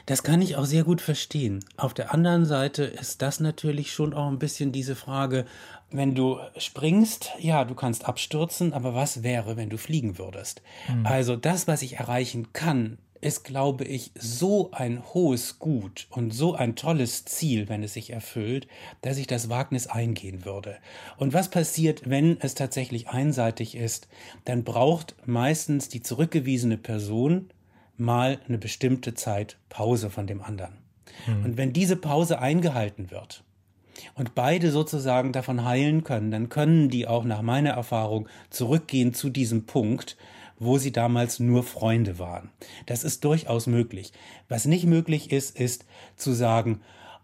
Das 0.07 0.23
kann 0.23 0.43
ich 0.43 0.57
auch 0.57 0.65
sehr 0.65 0.85
gut 0.85 1.01
verstehen. 1.01 1.65
Auf 1.77 1.95
der 1.95 2.13
anderen 2.13 2.45
Seite 2.45 2.85
ist 2.85 3.23
das 3.23 3.41
natürlich 3.41 3.93
schon 3.93 4.15
auch 4.15 4.29
ein 4.29 4.39
bisschen 4.39 4.73
diese 4.73 4.97
Frage, 4.97 5.47
wenn 5.91 6.15
du 6.15 6.39
springst, 6.57 7.31
ja, 7.39 7.65
du 7.65 7.75
kannst 7.75 8.05
abstürzen, 8.05 8.73
aber 8.73 8.95
was 8.95 9.23
wäre, 9.23 9.57
wenn 9.57 9.71
du 9.71 9.77
fliegen 9.77 10.19
würdest? 10.19 10.63
Mhm. 10.89 11.07
Also 11.07 11.37
das, 11.37 11.67
was 11.67 11.83
ich 11.83 11.99
erreichen 11.99 12.53
kann, 12.53 12.99
ist, 13.21 13.45
glaube 13.45 13.85
ich, 13.85 14.13
so 14.15 14.71
ein 14.73 15.03
hohes 15.13 15.59
Gut 15.59 16.07
und 16.11 16.33
so 16.33 16.55
ein 16.55 16.75
tolles 16.75 17.25
Ziel, 17.25 17.69
wenn 17.69 17.83
es 17.83 17.95
sich 17.95 18.11
erfüllt, 18.11 18.67
dass 19.03 19.19
ich 19.19 19.27
das 19.27 19.49
Wagnis 19.49 19.87
eingehen 19.87 20.45
würde. 20.45 20.77
Und 21.19 21.35
was 21.35 21.51
passiert, 21.51 22.09
wenn 22.09 22.41
es 22.41 22.55
tatsächlich 22.55 23.09
einseitig 23.09 23.75
ist? 23.75 24.09
Dann 24.45 24.65
braucht 24.65 25.15
meistens 25.27 25.89
die 25.89 26.03
zurückgewiesene 26.03 26.79
Person 26.79 27.51
mal 28.01 28.39
eine 28.49 28.59
bestimmte 28.59 29.15
Zeit 29.15 29.59
Pause 29.69 30.11
von 30.11 30.27
dem 30.27 30.43
anderen. 30.43 30.79
Mhm. 31.27 31.45
Und 31.45 31.57
wenn 31.57 31.73
diese 31.73 31.97
Pause 31.97 32.39
eingehalten 32.39 33.11
wird 33.11 33.45
und 34.15 34.35
beide 34.35 34.71
sozusagen 34.71 35.33
davon 35.33 35.65
heilen 35.65 36.05
können, 36.05 36.31
dann 36.31 36.49
können 36.49 36.89
die 36.89 37.07
auch 37.07 37.25
nach 37.25 37.43
meiner 37.43 37.71
Erfahrung 37.71 38.29
zurückgehen 38.49 39.15
zu 39.15 39.31
diesem 39.31 39.67
Punkt, 39.67 40.17
wo 40.59 40.79
sie 40.79 40.93
damals 40.93 41.41
nur 41.41 41.63
Freunde 41.63 42.19
waren. 42.19 42.51
Das 42.87 43.03
ist 43.03 43.25
durchaus 43.25 43.67
möglich. 43.67 44.13
Was 44.49 44.67
nicht 44.67 44.85
möglich 44.85 45.33
ist, 45.33 45.59
ist 45.59 45.87
zu 46.17 46.33
sagen, 46.33 46.83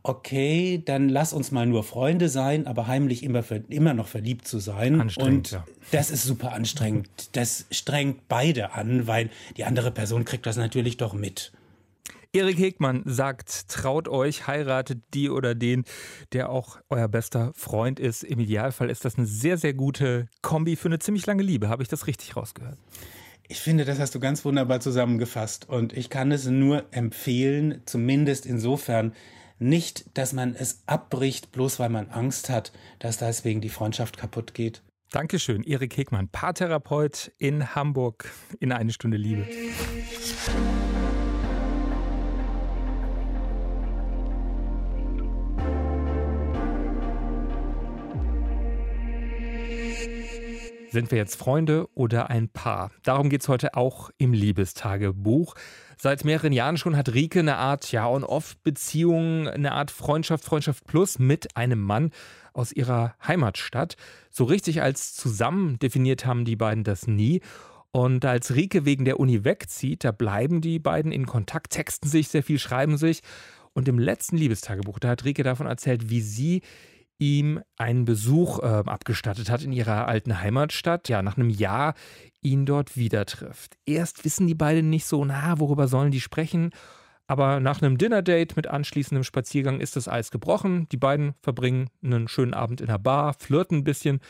okay, 0.09 0.83
dann 0.85 1.09
lass 1.09 1.33
uns 1.33 1.51
mal 1.51 1.66
nur 1.66 1.85
Freunde 1.85 2.29
sein, 2.29 2.66
aber 2.66 2.87
heimlich 2.87 3.23
immer, 3.23 3.45
immer 3.69 3.95
noch 3.95 4.09
verliebt 4.09 4.47
zu 4.47 4.59
sein. 4.59 5.01
Anstrengend, 5.01 5.37
und 5.37 5.51
ja. 5.53 5.64
das 5.90 6.11
ist 6.11 6.25
super 6.25 6.53
anstrengend. 6.53 7.09
Das 7.33 7.66
strengt 7.71 8.29
beide 8.29 8.73
an, 8.73 9.07
weil 9.07 9.31
die 9.57 9.64
andere 9.64 9.90
Person 9.90 10.25
kriegt 10.25 10.47
das 10.47 10.57
natürlich 10.57 10.97
doch 10.97 11.14
mit. 11.14 11.53
Erik 12.33 12.59
Hegmann 12.59 13.03
sagt, 13.07 13.69
traut 13.69 14.09
euch, 14.09 14.47
heiratet 14.47 14.99
die 15.14 15.31
oder 15.31 15.55
den, 15.55 15.85
der 16.33 16.51
auch 16.51 16.79
euer 16.90 17.09
bester 17.09 17.53
Freund 17.55 17.99
ist. 17.99 18.25
Im 18.25 18.38
Idealfall 18.38 18.90
ist 18.90 19.07
das 19.07 19.16
eine 19.16 19.27
sehr, 19.27 19.57
sehr 19.57 19.73
gute 19.73 20.29
Kombi 20.42 20.77
für 20.77 20.88
eine 20.88 20.99
ziemlich 20.99 21.25
lange 21.25 21.42
Liebe. 21.42 21.71
Habe 21.71 21.83
ich 21.83 21.88
das 21.88 22.07
richtig 22.07 22.37
rausgehört? 22.37 22.77
Ich 23.49 23.61
finde, 23.61 23.85
das 23.85 23.99
hast 23.99 24.14
du 24.14 24.21
ganz 24.21 24.45
wunderbar 24.45 24.81
zusammengefasst. 24.81 25.69
Und 25.69 25.92
ich 25.92 26.11
kann 26.11 26.33
es 26.33 26.47
nur 26.47 26.85
empfehlen, 26.90 27.81
zumindest 27.87 28.45
insofern, 28.45 29.12
nicht, 29.59 30.05
dass 30.16 30.33
man 30.33 30.55
es 30.55 30.83
abbricht, 30.87 31.53
bloß 31.53 31.79
weil 31.79 31.88
man 31.88 32.09
Angst 32.11 32.51
hat, 32.51 32.73
dass 32.99 33.19
deswegen 33.19 33.61
die 33.61 33.69
Freundschaft 33.69 34.16
kaputt 34.16 34.55
geht. 34.55 34.83
Dankeschön, 35.11 35.62
Erik 35.62 35.97
Hegmann, 35.97 36.29
Paartherapeut 36.29 37.33
in 37.38 37.75
Hamburg 37.75 38.33
in 38.59 38.73
eine 38.73 38.92
Stunde 38.92 39.16
Liebe. 39.16 39.47
Sind 50.97 51.11
wir 51.11 51.19
jetzt 51.19 51.37
Freunde 51.37 51.91
oder 51.93 52.31
ein 52.31 52.49
Paar? 52.49 52.91
Darum 53.03 53.29
geht 53.29 53.43
es 53.43 53.49
heute 53.49 53.75
auch 53.75 54.09
im 54.17 54.33
Liebestagebuch. 54.33 55.55
Seit 55.99 56.25
mehreren 56.25 56.55
Jahren 56.55 56.79
schon 56.79 56.97
hat 56.97 57.13
Rike 57.13 57.41
eine 57.41 57.59
Art 57.59 57.93
Ja- 57.93 58.07
und 58.07 58.25
Off-Beziehung, 58.25 59.47
eine 59.47 59.73
Art 59.73 59.91
Freundschaft, 59.91 60.43
Freundschaft 60.43 60.87
plus 60.87 61.19
mit 61.19 61.55
einem 61.55 61.83
Mann 61.83 62.13
aus 62.55 62.73
ihrer 62.73 63.15
Heimatstadt. 63.23 63.99
So 64.31 64.45
richtig 64.45 64.81
als 64.81 65.15
zusammen 65.15 65.79
definiert 65.79 66.25
haben 66.25 66.47
die 66.47 66.57
beiden 66.57 66.83
das 66.83 67.07
nie. 67.07 67.43
Und 67.91 68.25
als 68.25 68.55
Rike 68.55 68.87
wegen 68.87 69.05
der 69.05 69.21
Uni 69.21 69.45
wegzieht, 69.45 70.03
da 70.03 70.13
bleiben 70.13 70.63
die 70.63 70.79
beiden 70.79 71.13
in 71.13 71.27
Kontakt, 71.27 71.75
texten 71.75 72.09
sich 72.09 72.29
sehr 72.29 72.43
viel, 72.43 72.59
schreiben 72.59 72.97
sich. 72.97 73.21
Und 73.75 73.87
im 73.87 73.99
letzten 73.99 74.39
Liebestagebuch, 74.39 74.99
da 74.99 75.11
hat 75.11 75.27
Rike 75.27 75.43
davon 75.43 75.67
erzählt, 75.67 76.09
wie 76.09 76.23
sie 76.23 76.63
ihm 77.18 77.61
einen 77.76 78.05
Besuch 78.05 78.59
äh, 78.61 78.83
abgestattet 78.87 79.50
hat 79.50 79.62
in 79.62 79.72
ihrer 79.72 80.07
alten 80.07 80.40
Heimatstadt, 80.40 81.09
ja, 81.09 81.22
nach 81.22 81.37
einem 81.37 81.50
Jahr 81.50 81.94
ihn 82.42 82.66
dort 82.66 82.96
wieder 82.96 83.26
trifft. 83.26 83.76
Erst 83.87 84.24
wissen 84.24 84.46
die 84.46 84.55
beiden 84.55 84.90
nicht 84.90 85.07
so, 85.07 85.24
na, 85.24 85.59
worüber 85.59 85.88
sollen 85.88 86.11
die 86.11 86.20
sprechen? 86.20 86.70
Aber 87.26 87.59
nach 87.59 87.83
einem 87.83 87.98
Dinner-Date 87.98 88.57
mit 88.57 88.68
anschließendem 88.68 89.24
Spaziergang 89.24 89.81
ist 89.81 89.96
das 89.96 90.09
Eis 90.09 90.31
gebrochen. 90.31 90.88
Die 90.90 90.96
beiden 90.96 91.35
verbringen 91.42 91.90
einen 92.02 92.29
schönen 92.29 92.55
Abend 92.55 92.81
in 92.81 92.87
der 92.87 92.98
Bar, 92.98 93.35
flirten 93.35 93.79
ein 93.79 93.85
bisschen, 93.85 94.20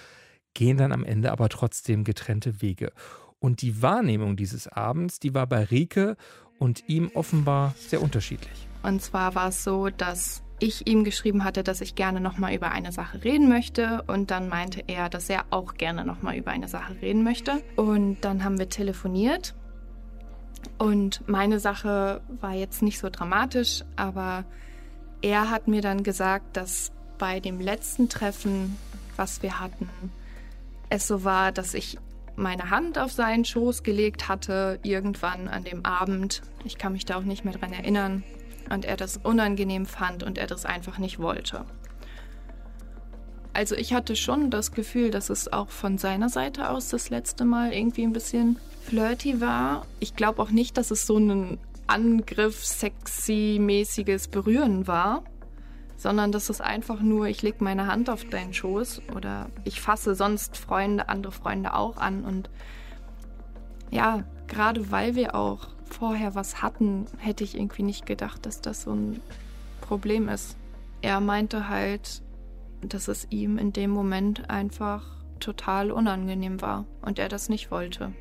gehen 0.55 0.79
dann 0.79 0.93
am 0.93 1.05
Ende 1.05 1.31
aber 1.31 1.51
trotzdem 1.51 2.05
getrennte 2.05 2.63
Wege. 2.63 2.93
Und 3.39 3.61
die 3.61 3.83
Wahrnehmung 3.83 4.37
dieses 4.37 4.67
Abends, 4.67 5.21
die 5.21 5.35
war 5.35 5.47
bei 5.47 5.65
Rike 5.65 6.17
und 6.59 6.89
ihm 6.89 7.11
offenbar 7.13 7.75
sehr 7.77 8.01
unterschiedlich. 8.01 8.67
Und 8.83 9.03
zwar 9.03 9.35
war 9.35 9.49
es 9.49 9.63
so, 9.63 9.91
dass 9.91 10.43
ich 10.59 10.87
ihm 10.87 11.05
geschrieben 11.05 11.45
hatte, 11.45 11.63
dass 11.63 11.81
ich 11.81 11.95
gerne 11.95 12.21
nochmal 12.21 12.55
über 12.55 12.71
eine 12.71 12.93
Sache 12.93 13.23
reden 13.25 13.49
möchte. 13.49 14.03
Und 14.07 14.31
dann 14.31 14.49
meinte 14.49 14.83
er, 14.87 15.09
dass 15.09 15.29
er 15.29 15.45
auch 15.51 15.75
gerne 15.75 16.05
nochmal 16.05 16.37
über 16.37 16.51
eine 16.51 16.69
Sache 16.69 16.97
reden 17.03 17.23
möchte. 17.23 17.63
Und 17.77 18.21
dann 18.23 18.45
haben 18.45 18.59
wir 18.59 18.69
telefoniert. 18.69 19.55
Und 20.79 21.29
meine 21.29 21.61
Sache 21.61 22.23
war 22.41 22.55
jetzt 22.55 22.83
nicht 22.83 22.99
so 22.99 23.09
dramatisch, 23.11 23.85
aber 23.97 24.45
er 25.23 25.51
hat 25.51 25.69
mir 25.69 25.83
dann 25.83 26.03
gesagt, 26.03 26.57
dass 26.57 26.93
bei 27.19 27.41
dem 27.41 27.61
letzten 27.61 28.09
Treffen, 28.09 28.77
was 29.17 29.43
wir 29.43 29.61
hatten, 29.61 29.89
es 30.89 31.07
so 31.07 31.25
war, 31.25 31.53
dass 31.53 31.75
ich 31.75 31.99
meine 32.35 32.71
Hand 32.71 32.99
auf 32.99 33.13
seinen 33.13 33.45
Schoß 33.45 33.83
gelegt 33.83 34.29
hatte, 34.29 34.79
irgendwann 34.83 35.49
an 35.49 35.65
dem 35.65 35.85
Abend. 35.85 36.43
Ich 36.65 36.77
kann 36.77 36.93
mich 36.93 37.05
da 37.07 37.17
auch 37.17 37.23
nicht 37.23 37.45
mehr 37.45 37.55
dran 37.55 37.73
erinnern 37.73 38.23
und 38.71 38.85
er 38.85 38.97
das 38.97 39.19
unangenehm 39.19 39.87
fand 39.87 40.23
und 40.23 40.39
er 40.39 40.47
das 40.47 40.65
einfach 40.65 40.99
nicht 40.99 41.19
wollte. 41.19 41.65
Also 43.53 43.75
ich 43.75 43.95
hatte 43.95 44.17
schon 44.17 44.51
das 44.51 44.73
Gefühl, 44.73 45.11
dass 45.11 45.31
es 45.31 45.51
auch 45.51 45.71
von 45.71 45.97
seiner 45.97 46.29
Seite 46.29 46.69
aus 46.69 46.91
das 46.91 47.09
letzte 47.09 47.47
Mal 47.47 47.73
irgendwie 47.73 48.03
ein 48.03 48.13
bisschen 48.13 48.59
flirty 48.83 49.41
war. 49.41 49.87
Ich 49.99 50.15
glaube 50.15 50.43
auch 50.43 50.51
nicht, 50.51 50.77
dass 50.77 50.91
es 50.91 51.07
so 51.07 51.17
ein 51.17 51.59
Angriff, 51.87 52.65
sexy-mäßiges 52.65 54.29
Berühren 54.29 54.87
war, 54.87 55.23
sondern 55.97 56.33
dass 56.33 56.51
es 56.51 56.61
einfach 56.61 57.01
nur, 57.01 57.29
ich 57.29 57.43
lege 57.43 57.65
meine 57.65 57.87
Hand 57.87 58.11
auf 58.11 58.25
deinen 58.25 58.53
Schoß 58.53 59.03
oder 59.15 59.47
ich 59.65 59.81
fasse 59.81 60.15
sonst 60.15 60.57
Freunde, 60.57 61.09
andere 61.09 61.33
Freunde 61.33 61.75
auch 61.75 61.97
an 61.97 62.25
und 62.25 62.51
ja, 63.91 64.25
gerade 64.49 64.91
weil 64.91 65.15
wir 65.15 65.35
auch 65.35 65.69
vorher 65.89 66.35
was 66.35 66.63
hatten, 66.63 67.07
hätte 67.19 67.45
ich 67.45 67.57
irgendwie 67.57 67.83
nicht 67.83 68.07
gedacht, 68.07 68.45
dass 68.47 68.61
das 68.61 68.83
so 68.83 68.93
ein 68.93 69.21
Problem 69.81 70.29
ist. 70.29 70.57
Er 71.01 71.21
meinte 71.21 71.69
halt, 71.69 72.23
dass 72.83 73.09
es 73.09 73.27
ihm 73.31 73.59
in 73.59 73.73
dem 73.73 73.91
Moment 73.91 74.51
einfach 74.51 75.05
total 75.41 75.91
unangenehm 75.91 76.61
war 76.61 76.85
und 77.03 77.19
er 77.19 77.29
das 77.29 77.49
nicht 77.49 77.71
wollte. 77.71 78.13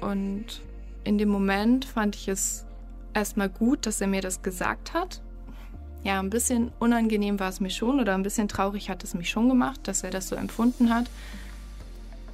Und 0.00 0.62
in 1.04 1.18
dem 1.18 1.28
Moment 1.28 1.84
fand 1.84 2.16
ich 2.16 2.28
es 2.28 2.66
erstmal 3.14 3.48
gut, 3.48 3.86
dass 3.86 4.00
er 4.00 4.06
mir 4.06 4.22
das 4.22 4.42
gesagt 4.42 4.94
hat. 4.94 5.22
Ja, 6.04 6.20
ein 6.20 6.30
bisschen 6.30 6.70
unangenehm 6.78 7.40
war 7.40 7.48
es 7.48 7.60
mir 7.60 7.70
schon 7.70 8.00
oder 8.00 8.14
ein 8.14 8.22
bisschen 8.22 8.48
traurig 8.48 8.88
hat 8.88 9.02
es 9.04 9.14
mich 9.14 9.30
schon 9.30 9.48
gemacht, 9.48 9.80
dass 9.84 10.04
er 10.04 10.10
das 10.10 10.28
so 10.28 10.36
empfunden 10.36 10.94
hat. 10.94 11.06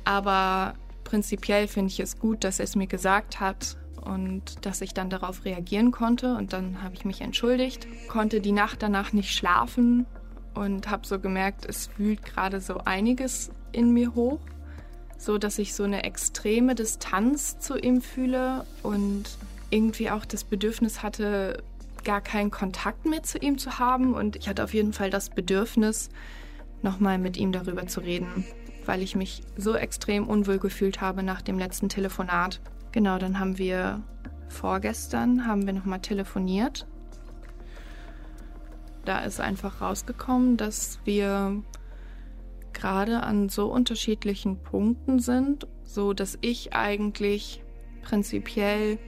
Aber 0.05 0.75
prinzipiell 1.03 1.67
finde 1.67 1.91
ich 1.91 2.01
es 2.01 2.19
gut, 2.19 2.45
dass 2.45 2.59
er 2.59 2.65
es 2.65 2.77
mir 2.77 2.87
gesagt 2.87 3.41
hat 3.41 3.77
und 4.05 4.65
dass 4.67 4.81
ich 4.81 4.95
dann 4.95 5.11
darauf 5.11 5.45
reagieren 5.45 5.91
konnte. 5.91 6.35
Und 6.35 6.53
dann 6.53 6.83
habe 6.83 6.95
ich 6.95 7.05
mich 7.05 7.21
entschuldigt, 7.21 7.87
konnte 8.09 8.41
die 8.41 8.53
Nacht 8.53 8.83
danach 8.83 9.13
nicht 9.13 9.33
schlafen 9.33 10.07
und 10.55 10.91
habe 10.91 11.07
so 11.07 11.19
gemerkt, 11.19 11.67
es 11.67 11.91
wühlt 11.99 12.25
gerade 12.25 12.61
so 12.61 12.79
einiges 12.79 13.51
in 13.73 13.93
mir 13.93 14.15
hoch, 14.15 14.41
so 15.19 15.39
dass 15.39 15.59
ich 15.59 15.75
so 15.75 15.85
eine 15.85 16.05
extreme 16.05 16.75
Distanz 16.75 17.59
zu 17.59 17.77
ihm 17.79 18.01
fühle 18.01 18.65
und 18.83 19.25
irgendwie 19.71 20.11
auch 20.11 20.25
das 20.25 20.45
Bedürfnis 20.45 21.03
hatte, 21.03 21.63
gar 22.05 22.21
keinen 22.21 22.51
Kontakt 22.51 23.07
mehr 23.07 23.23
zu 23.23 23.39
ihm 23.39 23.59
zu 23.59 23.79
haben. 23.79 24.15
Und 24.15 24.37
ich 24.37 24.49
hatte 24.49 24.63
auf 24.63 24.75
jeden 24.75 24.93
Fall 24.93 25.11
das 25.11 25.31
Bedürfnis, 25.31 26.11
nochmal 26.83 27.19
mit 27.19 27.37
ihm 27.37 27.51
darüber 27.51 27.87
zu 27.87 28.01
reden, 28.01 28.45
weil 28.85 29.03
ich 29.03 29.17
mich 29.17 29.43
so 29.57 29.75
extrem 29.75 30.29
unwohl 30.29 30.59
gefühlt 30.59 31.01
habe 31.01 31.23
nach 31.23 31.43
dem 31.43 31.59
letzten 31.59 31.89
Telefonat. 31.89 32.61
Genau, 32.95 33.19
dann 33.19 33.41
haben 33.41 33.59
wir 33.59 34.05
vorgestern 34.49 35.49
haben 35.49 35.67
wir 35.67 35.73
nochmal 35.73 35.99
telefoniert. 35.99 36.87
Da 39.05 39.25
ist 39.25 39.41
einfach 39.41 39.81
rausgekommen, 39.81 40.57
dass 40.57 41.01
wir 41.05 41.61
gerade 42.73 43.25
an 43.25 43.49
so 43.49 43.67
unterschiedlichen 43.67 44.63
Punkten 44.63 45.19
sind, 45.19 45.67
so 45.83 46.13
dass 46.13 46.39
ich 46.41 46.73
eigentlich 46.75 47.65
prinzipiell 48.03 49.01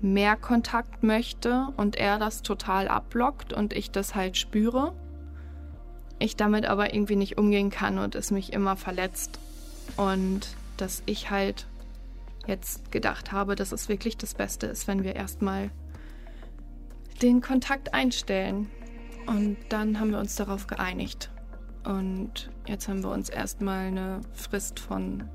mehr 0.00 0.34
Kontakt 0.36 1.02
möchte 1.02 1.68
und 1.76 1.96
er 1.96 2.18
das 2.18 2.40
total 2.40 2.88
abblockt 2.88 3.52
und 3.52 3.74
ich 3.74 3.90
das 3.90 4.14
halt 4.14 4.38
spüre. 4.38 4.94
Ich 6.18 6.36
damit 6.36 6.64
aber 6.64 6.94
irgendwie 6.94 7.16
nicht 7.16 7.36
umgehen 7.36 7.68
kann 7.68 7.98
und 7.98 8.14
es 8.14 8.30
mich 8.30 8.54
immer 8.54 8.78
verletzt 8.78 9.38
und 9.98 10.56
dass 10.78 11.02
ich 11.04 11.28
halt 11.28 11.66
jetzt 12.46 12.90
gedacht 12.92 13.32
habe, 13.32 13.54
dass 13.54 13.72
es 13.72 13.88
wirklich 13.88 14.16
das 14.16 14.34
Beste 14.34 14.66
ist, 14.66 14.86
wenn 14.88 15.02
wir 15.02 15.16
erstmal 15.16 15.70
den 17.22 17.40
Kontakt 17.40 17.94
einstellen. 17.94 18.70
Und 19.26 19.56
dann 19.68 19.98
haben 19.98 20.10
wir 20.10 20.18
uns 20.18 20.36
darauf 20.36 20.66
geeinigt. 20.66 21.30
Und 21.84 22.50
jetzt 22.66 22.88
haben 22.88 23.02
wir 23.02 23.10
uns 23.10 23.28
erstmal 23.28 23.86
eine 23.86 24.20
Frist 24.32 24.80
von 24.80 25.28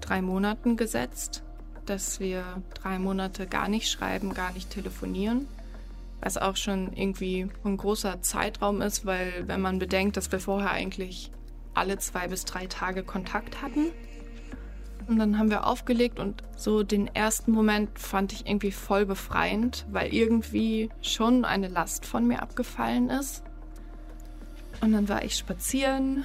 drei 0.00 0.22
Monaten 0.22 0.76
gesetzt, 0.76 1.42
dass 1.86 2.20
wir 2.20 2.44
drei 2.74 2.98
Monate 2.98 3.46
gar 3.46 3.68
nicht 3.68 3.90
schreiben, 3.90 4.34
gar 4.34 4.52
nicht 4.52 4.70
telefonieren. 4.70 5.46
Was 6.20 6.38
auch 6.38 6.56
schon 6.56 6.92
irgendwie 6.94 7.48
ein 7.64 7.76
großer 7.76 8.22
Zeitraum 8.22 8.80
ist, 8.80 9.04
weil 9.04 9.46
wenn 9.46 9.60
man 9.60 9.78
bedenkt, 9.78 10.16
dass 10.16 10.32
wir 10.32 10.40
vorher 10.40 10.70
eigentlich 10.70 11.30
alle 11.74 11.98
zwei 11.98 12.28
bis 12.28 12.44
drei 12.44 12.66
Tage 12.66 13.02
Kontakt 13.02 13.60
hatten, 13.60 13.90
und 15.08 15.18
dann 15.18 15.38
haben 15.38 15.50
wir 15.50 15.66
aufgelegt 15.66 16.18
und 16.18 16.42
so 16.56 16.82
den 16.82 17.06
ersten 17.08 17.52
Moment 17.52 17.98
fand 17.98 18.32
ich 18.32 18.46
irgendwie 18.46 18.72
voll 18.72 19.06
befreiend, 19.06 19.86
weil 19.90 20.12
irgendwie 20.12 20.90
schon 21.02 21.44
eine 21.44 21.68
Last 21.68 22.06
von 22.06 22.26
mir 22.26 22.42
abgefallen 22.42 23.10
ist. 23.10 23.42
Und 24.80 24.92
dann 24.92 25.08
war 25.08 25.24
ich 25.24 25.36
spazieren 25.36 26.24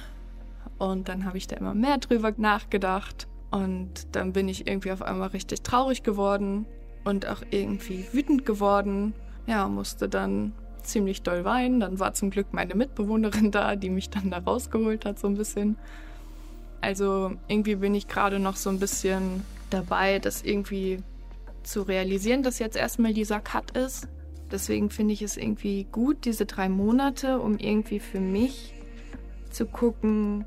und 0.78 1.08
dann 1.08 1.24
habe 1.24 1.38
ich 1.38 1.46
da 1.46 1.56
immer 1.56 1.74
mehr 1.74 1.98
drüber 1.98 2.32
nachgedacht. 2.36 3.28
Und 3.50 4.14
dann 4.14 4.32
bin 4.32 4.48
ich 4.48 4.66
irgendwie 4.66 4.92
auf 4.92 5.02
einmal 5.02 5.28
richtig 5.28 5.62
traurig 5.62 6.02
geworden 6.02 6.66
und 7.04 7.26
auch 7.26 7.42
irgendwie 7.50 8.06
wütend 8.12 8.46
geworden. 8.46 9.14
Ja, 9.46 9.68
musste 9.68 10.08
dann 10.08 10.52
ziemlich 10.82 11.22
doll 11.22 11.44
weinen. 11.44 11.80
Dann 11.80 11.98
war 11.98 12.14
zum 12.14 12.30
Glück 12.30 12.52
meine 12.52 12.74
Mitbewohnerin 12.74 13.50
da, 13.50 13.76
die 13.76 13.90
mich 13.90 14.10
dann 14.10 14.30
da 14.30 14.38
rausgeholt 14.38 15.04
hat, 15.04 15.18
so 15.18 15.26
ein 15.26 15.34
bisschen. 15.36 15.76
Also 16.80 17.32
irgendwie 17.48 17.76
bin 17.76 17.94
ich 17.94 18.08
gerade 18.08 18.38
noch 18.38 18.56
so 18.56 18.70
ein 18.70 18.78
bisschen 18.78 19.44
dabei, 19.70 20.18
das 20.18 20.42
irgendwie 20.42 21.02
zu 21.62 21.82
realisieren, 21.82 22.42
dass 22.42 22.58
jetzt 22.58 22.76
erstmal 22.76 23.12
dieser 23.12 23.40
Cut 23.40 23.76
ist 23.76 24.08
Deswegen 24.50 24.90
finde 24.90 25.14
ich 25.14 25.22
es 25.22 25.36
irgendwie 25.36 25.84
gut, 25.84 26.24
diese 26.24 26.44
drei 26.44 26.68
Monate, 26.68 27.38
um 27.38 27.58
irgendwie 27.58 28.00
für 28.00 28.20
mich 28.20 28.74
zu 29.50 29.66
gucken, 29.66 30.44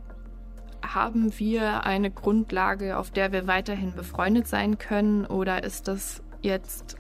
haben 0.82 1.38
wir 1.40 1.86
eine 1.86 2.12
Grundlage, 2.12 2.98
auf 2.98 3.12
der 3.12 3.32
wir 3.32 3.48
weiterhin 3.48 3.94
befreundet 3.94 4.48
sein 4.48 4.78
können 4.78 5.26
oder 5.26 5.64
ist 5.64 5.88
das 5.88 6.22
jetzt 6.42 6.98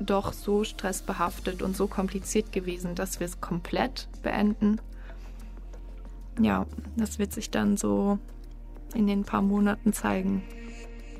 doch 0.00 0.32
so 0.32 0.64
stressbehaftet 0.64 1.62
und 1.62 1.76
so 1.76 1.86
kompliziert 1.86 2.50
gewesen, 2.52 2.96
dass 2.96 3.20
wir 3.20 3.26
es 3.26 3.40
komplett 3.40 4.08
beenden? 4.22 4.80
Ja, 6.40 6.66
das 6.96 7.20
wird 7.20 7.32
sich 7.32 7.50
dann 7.50 7.76
so 7.76 8.18
in 8.94 9.06
den 9.06 9.24
paar 9.24 9.42
Monaten 9.42 9.92
zeigen. 9.92 10.42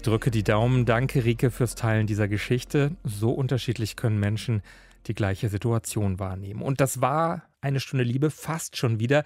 Drücke 0.03 0.31
die 0.31 0.43
Daumen. 0.43 0.85
Danke, 0.85 1.25
Rike, 1.25 1.51
fürs 1.51 1.75
Teilen 1.75 2.07
dieser 2.07 2.29
Geschichte. 2.29 2.97
So 3.05 3.31
unterschiedlich 3.31 3.97
können 3.97 4.19
Menschen 4.19 4.63
die 5.07 5.15
gleiche 5.15 5.49
Situation 5.49 6.19
wahrnehmen. 6.19 6.63
Und 6.63 6.81
das 6.81 7.01
war 7.01 7.43
eine 7.61 7.81
Stunde 7.81 8.05
Liebe 8.05 8.31
fast 8.31 8.77
schon 8.77 8.99
wieder. 8.99 9.25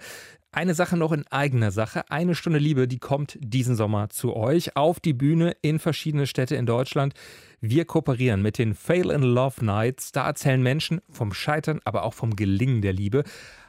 Eine 0.51 0.73
Sache 0.73 0.97
noch 0.97 1.11
in 1.11 1.25
eigener 1.27 1.71
Sache. 1.71 2.09
Eine 2.09 2.35
Stunde 2.35 2.59
Liebe, 2.59 2.87
die 2.87 2.99
kommt 2.99 3.37
diesen 3.41 3.75
Sommer 3.75 4.09
zu 4.09 4.35
euch 4.35 4.75
auf 4.75 4.99
die 4.99 5.13
Bühne 5.13 5.55
in 5.61 5.79
verschiedene 5.79 6.25
Städte 6.25 6.55
in 6.55 6.65
Deutschland. 6.65 7.13
Wir 7.59 7.85
kooperieren 7.85 8.41
mit 8.41 8.57
den 8.57 8.73
Fail 8.73 9.11
in 9.11 9.23
Love 9.23 9.63
Nights. 9.65 10.11
Da 10.11 10.25
erzählen 10.25 10.61
Menschen 10.61 11.01
vom 11.09 11.33
Scheitern, 11.33 11.79
aber 11.85 12.03
auch 12.03 12.13
vom 12.13 12.35
Gelingen 12.35 12.81
der 12.81 12.93
Liebe. 12.93 13.23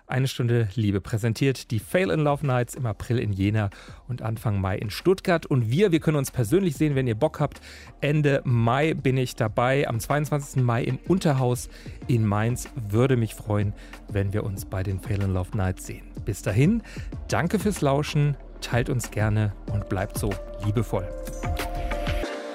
Eine 0.08 0.26
Stunde 0.26 0.68
Liebe 0.74 1.02
präsentiert 1.02 1.70
die 1.70 1.78
Fail 1.78 2.08
in 2.08 2.20
Love 2.20 2.46
Nights 2.46 2.74
im 2.74 2.86
April 2.86 3.18
in 3.18 3.30
Jena 3.30 3.68
und 4.08 4.22
Anfang 4.22 4.58
Mai 4.58 4.78
in 4.78 4.88
Stuttgart. 4.88 5.44
Und 5.44 5.70
wir, 5.70 5.92
wir 5.92 6.00
können 6.00 6.16
uns 6.16 6.30
persönlich 6.30 6.76
sehen, 6.76 6.94
wenn 6.94 7.06
ihr 7.06 7.14
Bock 7.14 7.40
habt. 7.40 7.60
Ende 8.00 8.40
Mai 8.44 8.94
bin 8.94 9.18
ich 9.18 9.36
dabei, 9.36 9.86
am 9.86 10.00
22. 10.00 10.62
Mai 10.62 10.82
im 10.82 10.98
Unterhaus 11.08 11.68
in 12.06 12.24
Mainz. 12.24 12.70
Würde 12.88 13.18
mich 13.18 13.34
freuen, 13.34 13.74
wenn 14.10 14.32
wir 14.32 14.44
uns 14.44 14.64
bei 14.64 14.82
den 14.82 14.98
Fail 14.98 15.20
in 15.20 15.34
Love 15.34 15.54
Nights 15.54 15.84
sehen. 15.84 16.06
Bis 16.24 16.40
dahin, 16.40 16.82
danke 17.28 17.58
fürs 17.58 17.82
Lauschen, 17.82 18.34
teilt 18.62 18.88
uns 18.88 19.10
gerne 19.10 19.52
und 19.70 19.90
bleibt 19.90 20.16
so 20.16 20.30
liebevoll. 20.64 21.06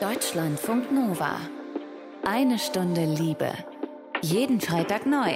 Deutschlandfunk 0.02 0.92
Nova. 0.92 1.36
Eine 2.26 2.58
Stunde 2.58 3.06
Liebe. 3.06 3.52
Jeden 4.24 4.60
Freitag 4.60 5.06
neu 5.06 5.36